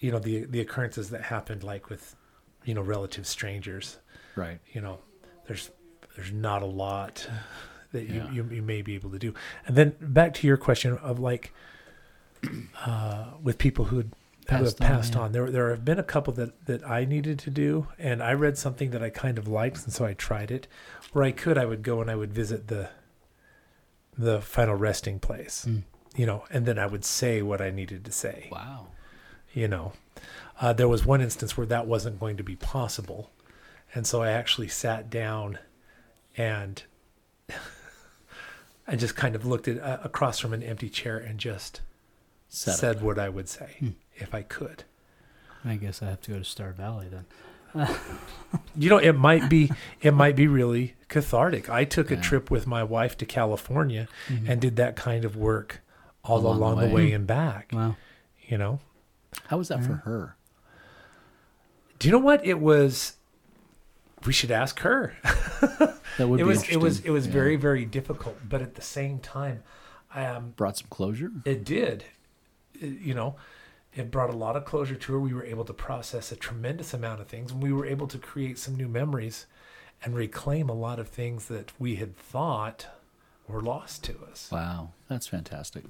you 0.00 0.10
know 0.10 0.18
the 0.18 0.44
the 0.46 0.60
occurrences 0.60 1.10
that 1.10 1.22
happened 1.22 1.62
like 1.62 1.88
with 1.88 2.16
you 2.64 2.74
know 2.74 2.82
relative 2.82 3.26
strangers, 3.26 3.98
right. 4.36 4.58
you 4.72 4.80
know, 4.80 4.98
there's 5.46 5.70
there's 6.16 6.32
not 6.32 6.62
a 6.62 6.66
lot 6.66 7.26
that 7.92 8.04
you, 8.08 8.16
Yeah. 8.16 8.30
you 8.32 8.48
you 8.50 8.62
may 8.62 8.82
be 8.82 8.94
able 8.94 9.10
to 9.10 9.18
do. 9.18 9.34
And 9.66 9.76
then 9.76 9.94
back 10.00 10.34
to 10.34 10.46
your 10.46 10.56
question 10.56 10.96
of 10.98 11.18
like 11.18 11.52
uh, 12.84 13.26
with 13.42 13.58
people 13.58 13.86
who 13.86 13.98
had 13.98 14.10
who 14.48 14.64
have 14.64 14.76
Passed 14.78 15.14
on, 15.14 15.22
on. 15.26 15.32
There 15.32 15.48
there 15.50 15.70
have 15.70 15.84
been 15.84 15.98
a 15.98 16.02
couple 16.04 16.32
that 16.34 16.66
that 16.66 16.86
I 16.88 17.04
needed 17.04 17.38
to 17.40 17.50
do, 17.50 17.86
and 17.98 18.22
I 18.22 18.32
read 18.32 18.58
something 18.58 18.90
that 18.90 19.02
I 19.02 19.10
kind 19.10 19.38
of 19.38 19.46
liked, 19.46 19.84
and 19.84 19.92
so 19.92 20.04
I 20.04 20.14
tried 20.14 20.50
it. 20.50 20.66
Where 21.12 21.24
I 21.24 21.30
could, 21.32 21.56
I 21.58 21.64
would 21.66 21.82
go 21.82 22.00
and 22.00 22.10
I 22.10 22.16
would 22.16 22.32
visit 22.32 22.68
the 22.68 22.88
the 24.18 24.40
final 24.40 24.74
resting 24.74 25.18
place, 25.20 25.66
Mm. 25.68 25.82
you 26.16 26.26
know, 26.26 26.44
and 26.50 26.66
then 26.66 26.78
I 26.78 26.86
would 26.86 27.04
say 27.04 27.42
what 27.42 27.60
I 27.60 27.70
needed 27.70 28.04
to 28.04 28.12
say 28.12 28.48
Wow. 28.50 28.88
You 29.52 29.66
know 29.68 29.92
uh, 30.60 30.72
there 30.72 30.88
was 30.88 31.04
one 31.06 31.20
instance 31.20 31.56
where 31.56 31.66
that 31.66 31.86
wasn't 31.86 32.18
going 32.20 32.36
to 32.36 32.42
be 32.44 32.56
possible 32.56 33.30
and 33.94 34.06
so 34.06 34.22
i 34.22 34.30
actually 34.30 34.68
sat 34.68 35.10
down 35.10 35.58
and 36.36 36.82
i 38.86 38.96
just 38.96 39.16
kind 39.16 39.34
of 39.34 39.44
looked 39.46 39.68
at 39.68 39.78
uh, 39.80 39.98
across 40.02 40.38
from 40.38 40.52
an 40.52 40.62
empty 40.62 40.88
chair 40.88 41.16
and 41.18 41.38
just 41.38 41.80
Set 42.48 42.76
said 42.76 42.96
it. 42.96 43.02
what 43.02 43.18
i 43.18 43.28
would 43.28 43.48
say 43.48 43.76
Hmm. 43.78 43.88
if 44.16 44.34
i 44.34 44.42
could 44.42 44.84
I 45.62 45.76
guess 45.76 46.02
I 46.02 46.06
have 46.06 46.22
to 46.22 46.30
go 46.30 46.38
to 46.38 46.44
Star 46.44 46.72
Valley 46.72 47.08
then. 47.10 47.26
you 48.74 48.88
know 48.88 48.96
it 48.96 49.12
might 49.12 49.50
be 49.50 49.70
it 50.00 50.12
might 50.14 50.34
be 50.34 50.46
really 50.48 50.94
cathartic 51.08 51.68
i 51.68 51.84
took 51.84 52.10
a 52.10 52.16
trip 52.16 52.50
with 52.50 52.66
my 52.66 52.82
wife 52.82 53.16
to 53.18 53.26
california 53.26 54.08
Mhm. 54.28 54.48
and 54.48 54.60
did 54.60 54.76
that 54.76 54.96
kind 54.96 55.24
of 55.24 55.36
work 55.36 55.82
all 56.24 56.38
Along 56.38 56.56
along, 56.56 56.80
the 56.80 56.86
the 56.88 56.94
way. 56.94 57.04
way 57.06 57.12
and 57.12 57.26
back 57.26 57.70
wow, 57.74 57.94
you 58.48 58.56
know 58.58 58.80
How 59.46 59.58
was 59.58 59.68
that 59.68 59.84
for 59.84 59.94
her? 60.04 60.36
Do 61.98 62.08
you 62.08 62.12
know 62.12 62.18
what 62.18 62.44
it 62.44 62.58
was? 62.60 63.16
We 64.26 64.32
should 64.32 64.50
ask 64.50 64.80
her. 64.80 65.14
That 66.18 66.28
would 66.28 66.40
it 66.40 66.42
be 66.42 66.48
was 66.48 66.68
it 66.68 66.76
was 66.78 67.00
it 67.00 67.10
was 67.10 67.26
Yeah. 67.26 67.32
very 67.32 67.56
very 67.56 67.84
difficult, 67.84 68.36
but 68.46 68.60
at 68.60 68.74
the 68.74 68.82
same 68.82 69.20
time, 69.20 69.62
um, 70.14 70.50
brought 70.56 70.76
some 70.76 70.88
closure. 70.90 71.30
it 71.44 71.64
did. 71.64 72.04
It- 72.74 73.00
you 73.00 73.14
know, 73.14 73.36
it 73.94 74.10
brought 74.10 74.28
a 74.28 74.36
lot 74.36 74.56
of 74.56 74.64
closure 74.64 74.96
to 74.96 75.12
her. 75.12 75.20
We 75.20 75.32
were 75.32 75.44
able 75.44 75.64
to 75.64 75.72
process 75.72 76.32
a 76.32 76.36
tremendous 76.36 76.92
amount 76.92 77.20
of 77.20 77.28
things, 77.28 77.52
and 77.52 77.62
we 77.62 77.72
were 77.72 77.86
able 77.86 78.06
to 78.08 78.18
create 78.18 78.58
some 78.58 78.74
new 78.74 78.88
memories 78.88 79.46
and 80.02 80.14
reclaim 80.14 80.68
a 80.68 80.74
lot 80.74 80.98
of 80.98 81.08
things 81.08 81.46
that 81.46 81.72
we 81.78 81.96
had 81.96 82.16
thought 82.16 82.86
were 83.46 83.62
lost 83.62 84.02
to 84.04 84.18
us. 84.30 84.50
Wow, 84.50 84.90
that's 85.08 85.28
fantastic. 85.28 85.84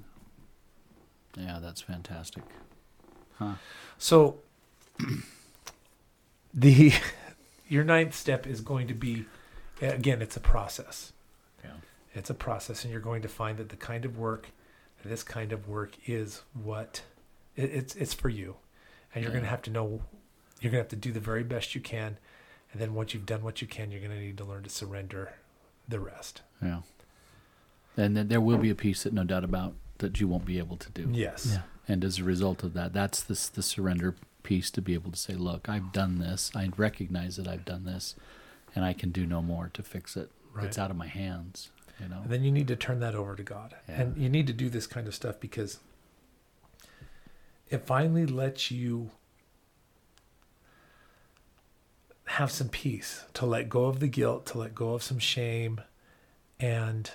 Yeah, 1.37 1.59
that's 1.61 1.81
fantastic. 1.81 2.43
Huh. 3.41 3.55
So 3.99 4.39
the 6.55 6.93
your 7.69 7.83
ninth 7.83 8.15
step 8.15 8.47
is 8.47 8.61
going 8.61 8.87
to 8.87 8.95
be 8.95 9.25
again, 9.81 10.23
it's 10.23 10.37
a 10.37 10.41
process. 10.41 11.13
Yeah. 11.65 11.71
It's 12.15 12.31
a 12.31 12.35
process, 12.35 12.85
and 12.85 12.93
you're 12.93 13.01
going 13.01 13.23
to 13.23 13.29
find 13.29 13.59
that 13.59 13.71
the 13.71 13.77
kind 13.77 14.05
of 14.05 14.19
work, 14.19 14.51
this 15.05 15.23
kind 15.23 15.53
of 15.53 15.69
work, 15.69 15.93
is 16.07 16.43
what 16.55 17.03
it, 17.57 17.71
it's 17.71 17.97
it's 17.97 18.15
for 18.15 18.29
you, 18.29 18.57
and 19.15 19.25
you're 19.25 19.33
going 19.33 19.45
to 19.45 19.51
have 19.51 19.63
to 19.63 19.71
know. 19.71 20.03
You're 20.61 20.71
going 20.71 20.85
to 20.85 20.85
have 20.85 20.89
to 20.91 20.97
do 20.97 21.11
the 21.11 21.21
very 21.21 21.43
best 21.43 21.75
you 21.75 21.81
can, 21.81 22.19
and 22.73 22.81
then 22.81 22.93
once 22.93 23.15
you've 23.15 23.25
done 23.25 23.43
what 23.43 23.63
you 23.63 23.67
can, 23.67 23.91
you're 23.91 24.01
going 24.01 24.13
to 24.13 24.21
need 24.21 24.37
to 24.37 24.45
learn 24.45 24.63
to 24.65 24.71
surrender 24.71 25.33
the 25.89 25.99
rest. 25.99 26.43
Yeah. 26.63 26.81
And 27.97 28.17
then 28.17 28.29
there 28.29 28.41
will 28.41 28.59
be 28.59 28.71
a 28.71 28.75
piece 28.75 29.03
that 29.05 29.13
no 29.15 29.25
doubt 29.25 29.43
about 29.43 29.75
that 30.01 30.21
you 30.21 30.29
won't 30.29 30.45
be 30.45 30.59
able 30.59 30.77
to 30.77 30.91
do. 30.91 31.09
Yes. 31.11 31.49
Yeah. 31.53 31.63
And 31.89 32.05
as 32.05 32.19
a 32.19 32.25
result 32.25 32.63
of 32.63 32.75
that, 32.75 32.93
that's 32.93 33.23
this 33.23 33.49
the 33.49 33.63
surrender 33.63 34.15
piece 34.43 34.71
to 34.73 34.83
be 34.83 34.95
able 34.95 35.11
to 35.11 35.19
say, 35.19 35.35
look, 35.35 35.69
I've 35.69 35.93
done 35.93 36.19
this. 36.19 36.51
I 36.55 36.71
recognize 36.77 37.37
that 37.37 37.49
I've 37.49 37.65
done 37.65 37.85
this, 37.85 38.15
and 38.75 38.85
I 38.85 38.93
can 38.93 39.11
do 39.11 39.27
no 39.27 39.41
more 39.43 39.71
to 39.75 39.83
fix 39.83 40.17
it. 40.17 40.31
Right. 40.53 40.67
It's 40.67 40.79
out 40.79 40.91
of 40.91 40.97
my 40.97 41.07
hands. 41.07 41.71
You 42.01 42.09
know. 42.09 42.21
And 42.23 42.31
then 42.31 42.45
you 42.45 42.51
need 42.51 42.69
to 42.69 42.77
turn 42.77 43.01
that 43.01 43.15
over 43.15 43.37
to 43.37 43.43
God. 43.43 43.77
Yeah. 43.89 44.01
And 44.03 44.17
you 44.17 44.29
need 44.29 44.47
to 44.47 44.53
do 44.53 44.69
this 44.69 44.87
kind 44.87 45.07
of 45.07 45.15
stuff 45.15 45.39
because 45.39 45.81
it 47.69 47.87
finally 47.87 48.27
lets 48.27 48.71
you 48.71 49.11
have 52.25 52.51
some 52.51 52.69
peace, 52.69 53.25
to 53.35 53.45
let 53.45 53.69
go 53.69 53.87
of 53.87 53.99
the 53.99 54.07
guilt, 54.07 54.47
to 54.47 54.59
let 54.59 54.75
go 54.75 54.95
of 54.95 55.03
some 55.03 55.19
shame, 55.19 55.81
and 56.61 57.11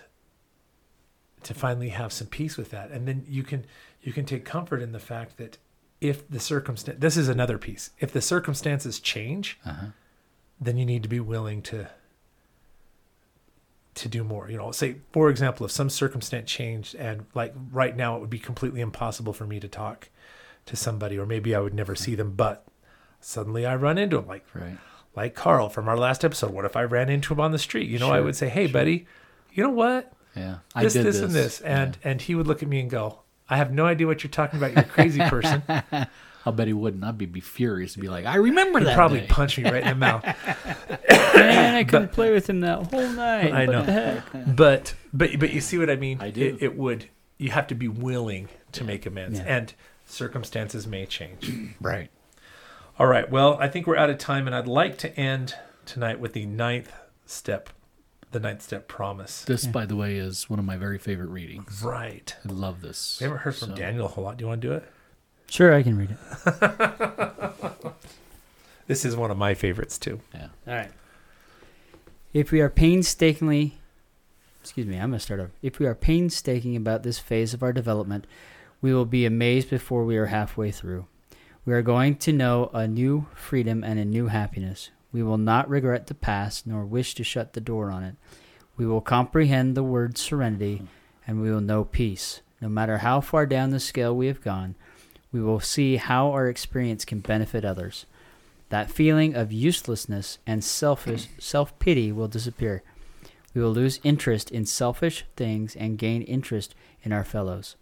to 1.46 1.54
finally 1.54 1.90
have 1.90 2.12
some 2.14 2.28
peace 2.28 2.58
with 2.58 2.70
that. 2.72 2.92
And 2.92 3.08
then 3.08 3.26
you 3.28 3.42
can 3.44 3.66
you 4.02 4.12
can 4.14 4.26
take 4.26 4.46
comfort 4.46 4.82
in 4.82 4.92
the 4.92 5.00
fact 5.00 5.38
that 5.38 5.58
if 6.02 6.28
the 6.30 6.40
circumstance 6.40 7.00
this 7.00 7.18
is 7.18 7.28
another 7.30 7.58
piece. 7.58 7.90
If 8.00 8.12
the 8.12 8.22
circumstances 8.22 9.00
change, 9.00 9.58
Uh-huh. 9.66 9.88
then 10.62 10.78
you 10.78 10.86
need 10.86 11.04
to 11.04 11.10
be 11.10 11.20
willing 11.20 11.62
to 11.64 11.90
to 13.96 14.10
do 14.10 14.24
more 14.26 14.50
you 14.50 14.58
know 14.58 14.72
say 14.74 14.98
for 15.14 15.30
example 15.30 15.66
if 15.66 15.72
some 15.72 15.90
circumstance 15.90 16.52
changed 16.52 16.96
and 16.96 17.26
like 17.34 17.54
right 17.72 17.96
now 17.96 18.18
it 18.18 18.20
would 18.20 18.30
be 18.30 18.40
completely 18.40 18.82
impossible 18.82 19.32
for 19.32 19.46
me 19.48 19.58
to 19.58 19.70
talk 19.70 20.10
to 20.66 20.76
somebody 20.76 21.18
or 21.18 21.26
maybe 21.26 21.56
i 21.56 21.60
would 21.60 21.74
never 21.74 21.96
see 21.96 22.14
them 22.14 22.34
but 22.36 22.66
suddenly 23.22 23.66
i 23.66 23.74
run 23.74 23.98
into 23.98 24.18
them 24.18 24.28
like 24.28 24.46
Right. 24.54 24.78
like 25.16 25.34
carl 25.34 25.70
from 25.70 25.88
our 25.88 25.96
last 25.98 26.26
episode 26.26 26.52
what 26.52 26.66
if 26.66 26.76
i 26.76 26.84
ran 26.84 27.08
into 27.10 27.34
him 27.34 27.40
on 27.40 27.54
the 27.54 27.58
street 27.58 27.88
you 27.90 27.98
know 27.98 28.12
i 28.12 28.20
would 28.20 28.36
say 28.36 28.50
hey 28.50 28.68
buddy 28.68 29.06
you 29.54 29.64
know 29.64 29.70
what 29.70 30.12
Yeah. 30.36 30.58
this 30.82 30.96
I 30.96 31.00
did 31.00 31.06
this, 31.06 31.20
and 31.22 31.32
this 31.32 31.62
and 31.62 31.98
and 32.04 32.22
he 32.22 32.36
would 32.36 32.48
look 32.48 32.62
at 32.64 32.70
me 32.70 32.80
and 32.80 32.90
go 32.90 33.20
i 33.50 33.58
have 33.58 33.72
no 33.72 33.86
idea 33.86 34.08
what 34.08 34.24
you're 34.24 34.32
talking 34.32 34.58
about 34.58 34.72
you're 34.74 34.82
a 34.82 34.88
crazy 34.88 35.20
person 35.22 35.62
I'll 36.48 36.54
bet 36.54 36.68
he 36.68 36.74
wouldn't. 36.74 37.04
I'd 37.04 37.18
be, 37.18 37.26
be 37.26 37.40
furious 37.40 37.94
to 37.94 38.00
be 38.00 38.08
like, 38.08 38.28
I 38.28 38.36
remember 38.36 38.78
he'd 38.78 38.86
that. 38.90 38.96
probably 38.96 39.22
day. 39.22 39.26
punch 39.28 39.58
me 39.58 39.64
right 39.64 39.82
in 39.82 39.88
the 39.90 39.96
mouth 39.96 40.24
Man, 41.36 41.74
I 41.76 41.84
couldn't 41.84 42.12
play 42.12 42.32
with 42.32 42.48
him 42.48 42.60
that 42.60 42.84
whole 42.86 43.10
night. 43.10 43.52
I 43.52 43.66
What 43.66 43.72
know. 43.74 43.84
the 43.84 43.92
heck? 43.92 44.56
but 44.56 44.94
but 45.12 45.40
but 45.40 45.52
you 45.54 45.60
see 45.60 45.80
what 45.80 45.90
I 45.90 45.96
mean? 45.96 46.20
I 46.22 46.30
do. 46.30 46.44
It, 46.46 46.62
it 46.62 46.78
would 46.78 47.10
you 47.40 47.50
have 47.50 47.66
to 47.68 47.76
be 47.76 47.88
willing 47.88 48.48
to 48.74 48.84
make 48.84 49.08
amends, 49.08 49.40
Yeah. 49.40 49.46
and 49.58 49.74
circumstances 50.06 50.86
may 50.88 51.06
change. 51.08 51.52
Right. 51.82 52.10
All 53.00 53.08
right. 53.08 53.28
Well, 53.30 53.58
I 53.60 53.68
think 53.68 53.88
we're 53.88 53.98
out 53.98 54.12
of 54.12 54.20
time, 54.20 54.46
and 54.46 54.56
I'd 54.56 54.68
like 54.68 54.98
to 55.00 55.20
end 55.20 55.56
tonight 55.88 56.20
with 56.20 56.34
the 56.34 56.46
ninth 56.46 56.92
step, 57.26 57.70
the 58.36 58.40
ninth 58.42 58.62
step 58.62 58.88
promise. 58.88 59.44
This, 59.46 59.66
by 59.66 59.86
the 59.86 59.96
way, 59.96 60.18
is 60.18 60.50
one 60.50 60.60
of 60.60 60.66
my 60.66 60.76
very 60.78 60.98
favorite 60.98 61.30
readings. 61.30 61.82
Right. 61.84 62.36
I 62.48 62.52
love 62.52 62.82
this. 62.82 63.18
We 63.20 63.24
haven't 63.26 63.40
heard 63.40 63.56
from 63.56 63.70
So- 63.70 63.76
Daniel 63.76 64.06
a 64.06 64.10
whole 64.10 64.26
lot. 64.26 64.38
Do 64.38 64.44
you 64.44 64.48
want 64.50 64.62
to 64.62 64.68
do 64.68 64.74
it? 64.74 64.84
Sure, 65.50 65.74
I 65.74 65.82
can 65.84 65.98
read 65.98 66.12
it. 66.12 67.82
This 68.88 69.04
is 69.04 69.16
one 69.16 69.32
of 69.32 69.38
my 69.38 69.56
favorites 69.56 69.98
too. 69.98 70.20
Yeah. 70.34 70.50
All 70.68 70.76
right. 70.76 70.92
If 72.34 72.52
we 72.52 72.62
are 72.62 72.70
painstakingly, 72.70 73.80
excuse 74.62 74.86
me, 74.86 74.96
I'm 74.98 75.10
going 75.10 75.14
to 75.14 75.20
start 75.20 75.40
over. 75.40 75.52
If 75.64 75.80
we 75.80 75.88
are 75.88 75.96
painstaking 75.96 76.76
about 76.76 77.02
this 77.02 77.18
phase 77.18 77.54
of 77.56 77.64
our 77.64 77.74
development, 77.74 78.28
we 78.82 78.94
will 78.94 79.06
be 79.06 79.26
amazed 79.26 79.72
before 79.72 80.04
we 80.06 80.18
are 80.18 80.28
halfway 80.28 80.70
through. 80.70 81.08
We 81.66 81.74
are 81.74 81.82
going 81.82 82.18
to 82.18 82.32
know 82.32 82.70
a 82.76 82.88
new 82.88 83.26
freedom 83.34 83.84
and 83.84 83.98
a 83.98 84.06
new 84.06 84.28
happiness. 84.28 84.92
We 85.16 85.24
will 85.24 85.38
not 85.38 85.70
regret 85.70 86.08
the 86.08 86.14
past 86.14 86.68
nor 86.68 86.84
wish 86.84 87.16
to 87.16 87.24
shut 87.24 87.54
the 87.54 87.62
door 87.62 87.90
on 87.90 88.04
it. 88.04 88.16
We 88.76 88.86
will 88.86 89.00
comprehend 89.00 89.74
the 89.74 89.82
word 89.82 90.18
serenity 90.18 90.82
and 91.26 91.42
we 91.42 91.50
will 91.50 91.62
know 91.62 91.86
peace. 91.86 92.42
No 92.60 92.68
matter 92.68 92.98
how 92.98 93.22
far 93.22 93.46
down 93.46 93.70
the 93.70 93.80
scale 93.80 94.14
we 94.14 94.28
have 94.28 94.44
gone, 94.44 94.76
we 95.32 95.40
will 95.42 95.62
see 95.62 95.96
how 95.96 96.32
our 96.32 96.50
experience 96.50 97.06
can 97.06 97.22
benefit 97.22 97.64
others. 97.64 98.06
That 98.68 98.92
feeling 98.92 99.36
of 99.36 99.54
uselessness 99.54 100.38
and 100.46 100.62
selfish 100.62 101.30
self 101.40 101.80
pity 101.80 102.12
will 102.12 102.28
disappear. 102.28 102.84
We 103.54 103.62
will 103.62 103.72
lose 103.72 104.02
interest 104.04 104.52
in 104.52 104.66
selfish 104.66 105.24
things 105.38 105.78
and 105.78 105.98
gain 105.98 106.24
interest 106.24 106.76
in 107.04 107.14
our 107.14 107.24
fellows. 107.24 107.78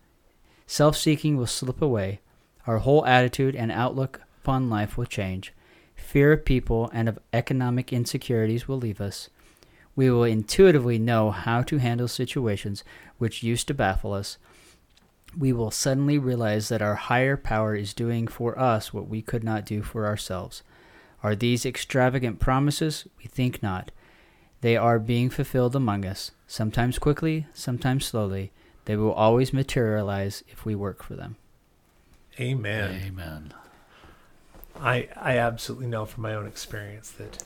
Self 0.67 0.95
seeking 0.95 1.35
will 1.37 1.47
slip 1.47 1.81
away. 1.81 2.19
Our 2.67 2.77
whole 2.77 3.03
attitude 3.07 3.55
and 3.55 3.71
outlook 3.71 4.21
upon 4.43 4.69
life 4.69 4.99
will 4.99 5.07
change. 5.07 5.51
Fear 5.95 6.34
of 6.34 6.45
people 6.45 6.89
and 6.93 7.10
of 7.10 7.19
economic 7.32 7.91
insecurities 7.91 8.67
will 8.67 8.77
leave 8.77 9.01
us. 9.01 9.29
We 9.95 10.10
will 10.10 10.23
intuitively 10.23 10.97
know 10.99 11.32
how 11.32 11.62
to 11.63 11.77
handle 11.77 12.08
situations 12.08 12.84
which 13.17 13.43
used 13.43 13.67
to 13.67 13.73
baffle 13.73 14.13
us. 14.13 14.38
We 15.38 15.53
will 15.53 15.71
suddenly 15.71 16.17
realize 16.17 16.69
that 16.69 16.82
our 16.82 16.95
higher 16.95 17.38
power 17.38 17.75
is 17.75 17.93
doing 17.93 18.27
for 18.27 18.58
us 18.60 18.93
what 18.93 19.08
we 19.08 19.21
could 19.21 19.43
not 19.43 19.65
do 19.65 19.82
for 19.82 20.06
ourselves. 20.06 20.63
Are 21.23 21.36
these 21.36 21.65
extravagant 21.65 22.39
promises? 22.39 23.08
We 23.17 23.25
think 23.25 23.63
not. 23.63 23.91
They 24.62 24.77
are 24.77 24.99
being 24.99 25.29
fulfilled 25.29 25.75
among 25.75 26.06
us, 26.06 26.32
sometimes 26.47 26.99
quickly, 26.99 27.47
sometimes 27.53 28.06
slowly. 28.06 28.51
They 28.86 28.95
will 28.95 29.13
always 29.13 29.53
materialize 29.53 30.43
if 30.49 30.65
we 30.65 30.75
work 30.75 31.03
for 31.03 31.15
them. 31.15 31.38
Amen. 32.39 33.01
Amen. 33.06 33.53
I 34.79 35.09
I 35.15 35.38
absolutely 35.38 35.88
know 35.88 36.05
from 36.05 36.23
my 36.23 36.33
own 36.33 36.47
experience 36.47 37.12
that 37.12 37.43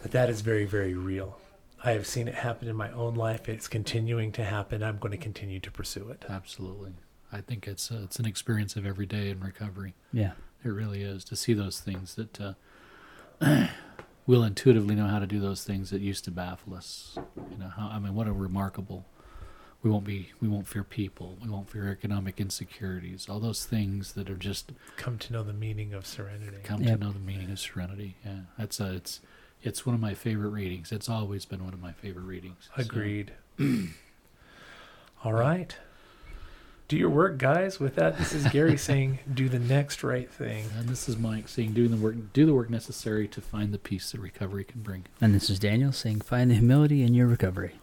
that 0.00 0.10
that 0.12 0.30
is 0.30 0.40
very 0.40 0.64
very 0.64 0.94
real. 0.94 1.38
I 1.84 1.92
have 1.92 2.06
seen 2.06 2.26
it 2.26 2.34
happen 2.34 2.68
in 2.68 2.74
my 2.74 2.90
own 2.90 3.14
life. 3.14 3.48
It's 3.48 3.68
continuing 3.68 4.32
to 4.32 4.44
happen. 4.44 4.82
I'm 4.82 4.98
going 4.98 5.12
to 5.12 5.18
continue 5.18 5.60
to 5.60 5.70
pursue 5.70 6.08
it. 6.10 6.24
Absolutely. 6.28 6.92
I 7.32 7.40
think 7.40 7.68
it's 7.68 7.90
uh, 7.90 8.00
it's 8.04 8.18
an 8.18 8.24
experience 8.26 8.76
of 8.76 8.86
every 8.86 9.06
day 9.06 9.30
in 9.30 9.40
recovery. 9.40 9.94
Yeah. 10.12 10.32
It 10.64 10.70
really 10.70 11.02
is 11.02 11.24
to 11.24 11.36
see 11.36 11.54
those 11.54 11.78
things 11.78 12.16
that 12.16 12.40
uh, 12.40 12.54
we'll 14.26 14.42
intuitively 14.42 14.96
know 14.96 15.06
how 15.06 15.20
to 15.20 15.26
do 15.26 15.38
those 15.38 15.62
things 15.62 15.90
that 15.90 16.00
used 16.00 16.24
to 16.24 16.30
baffle 16.32 16.74
us. 16.74 17.16
You 17.50 17.58
know, 17.58 17.68
how, 17.68 17.88
I 17.88 17.98
mean, 18.00 18.14
what 18.14 18.26
a 18.26 18.32
remarkable. 18.32 19.06
We 19.82 19.90
won't 19.90 20.04
be. 20.04 20.30
We 20.40 20.48
won't 20.48 20.66
fear 20.66 20.82
people. 20.82 21.38
We 21.42 21.48
won't 21.48 21.70
fear 21.70 21.88
economic 21.90 22.40
insecurities. 22.40 23.28
All 23.28 23.38
those 23.38 23.64
things 23.64 24.14
that 24.14 24.28
are 24.28 24.34
just 24.36 24.72
Come 24.96 25.18
to 25.18 25.32
know 25.32 25.42
the 25.44 25.52
meaning 25.52 25.94
of 25.94 26.04
serenity. 26.06 26.56
come 26.64 26.82
Yep. 26.82 26.98
to 26.98 27.04
know 27.06 27.12
the 27.12 27.18
meaning 27.20 27.50
of 27.50 27.60
serenity. 27.60 28.16
Yeah, 28.24 28.40
that's 28.58 28.80
uh, 28.80 28.92
it's 28.96 29.20
it's 29.62 29.86
one 29.86 29.94
of 29.94 30.00
my 30.00 30.14
favorite 30.14 30.50
readings. 30.50 30.90
It's 30.92 31.08
always 31.08 31.44
been 31.44 31.64
one 31.64 31.74
of 31.74 31.80
my 31.80 31.92
favorite 31.92 32.24
readings. 32.24 32.68
So, 32.76 32.82
Agreed. 32.82 33.32
All 35.24 35.32
right. 35.32 35.76
Do 36.86 36.96
your 36.96 37.10
work, 37.10 37.38
guys. 37.38 37.78
With 37.78 37.96
that, 37.96 38.16
this 38.16 38.32
is 38.32 38.46
Gary 38.48 38.76
saying, 38.88 39.18
"Do 39.32 39.48
the 39.48 39.58
next 39.58 40.02
right 40.02 40.30
thing." 40.30 40.64
and 40.76 40.88
this 40.88 41.08
is 41.08 41.16
Mike 41.18 41.48
saying, 41.48 41.74
"Doing 41.74 41.90
the 41.90 41.96
work, 41.98 42.16
do 42.32 42.46
the 42.46 42.54
work 42.54 42.70
necessary 42.70 43.28
to 43.28 43.40
find 43.40 43.72
the 43.74 43.78
peace 43.78 44.10
that 44.12 44.20
recovery 44.20 44.64
can 44.64 44.80
bring." 44.82 45.04
And 45.20 45.34
this 45.34 45.50
is 45.50 45.58
Daniel 45.58 45.92
saying, 45.92 46.22
find 46.22 46.50
the 46.50 46.54
humility 46.54 47.02
in 47.02 47.12
your 47.14 47.26
recovery. 47.26 47.74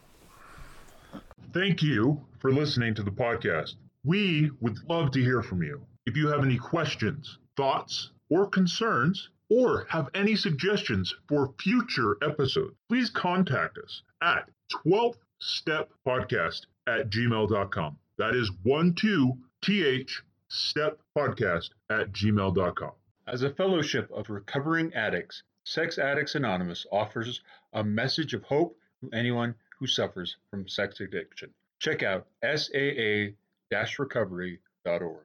Thank 1.55 1.81
you 1.81 2.19
for 2.39 2.51
listening 2.51 2.95
to 2.95 3.03
the 3.03 3.11
podcast. 3.11 3.75
We 4.03 4.51
would 4.59 4.77
love 4.89 5.11
to 5.11 5.21
hear 5.21 5.41
from 5.41 5.63
you. 5.63 5.85
If 6.05 6.17
you 6.17 6.27
have 6.27 6.43
any 6.43 6.57
questions, 6.57 7.37
thoughts, 7.55 8.11
or 8.29 8.49
concerns, 8.49 9.29
or 9.49 9.85
have 9.87 10.09
any 10.13 10.35
suggestions 10.35 11.15
for 11.29 11.53
future 11.61 12.17
episodes, 12.21 12.75
please 12.89 13.09
contact 13.09 13.77
us 13.77 14.03
at 14.21 14.49
12th 14.85 15.15
Step 15.39 15.93
Podcast 16.05 16.65
at 16.87 17.09
gmail.com. 17.09 17.97
That 18.17 18.35
is 18.35 18.51
12th 18.65 20.09
Step 20.49 20.99
Podcast 21.17 21.69
at 21.89 22.11
gmail.com. 22.11 22.91
As 23.27 23.43
a 23.43 23.53
fellowship 23.53 24.11
of 24.11 24.29
recovering 24.29 24.93
addicts, 24.93 25.43
Sex 25.63 25.99
Addicts 25.99 26.35
Anonymous 26.35 26.85
offers 26.91 27.39
a 27.71 27.81
message 27.81 28.33
of 28.33 28.43
hope 28.43 28.77
to 28.99 29.09
anyone 29.17 29.55
who 29.79 29.87
suffers 29.87 30.37
from 30.49 30.67
sex 30.67 30.99
addiction. 31.01 31.53
Check 31.79 32.03
out 32.03 32.27
saa-recovery.org. 32.43 35.24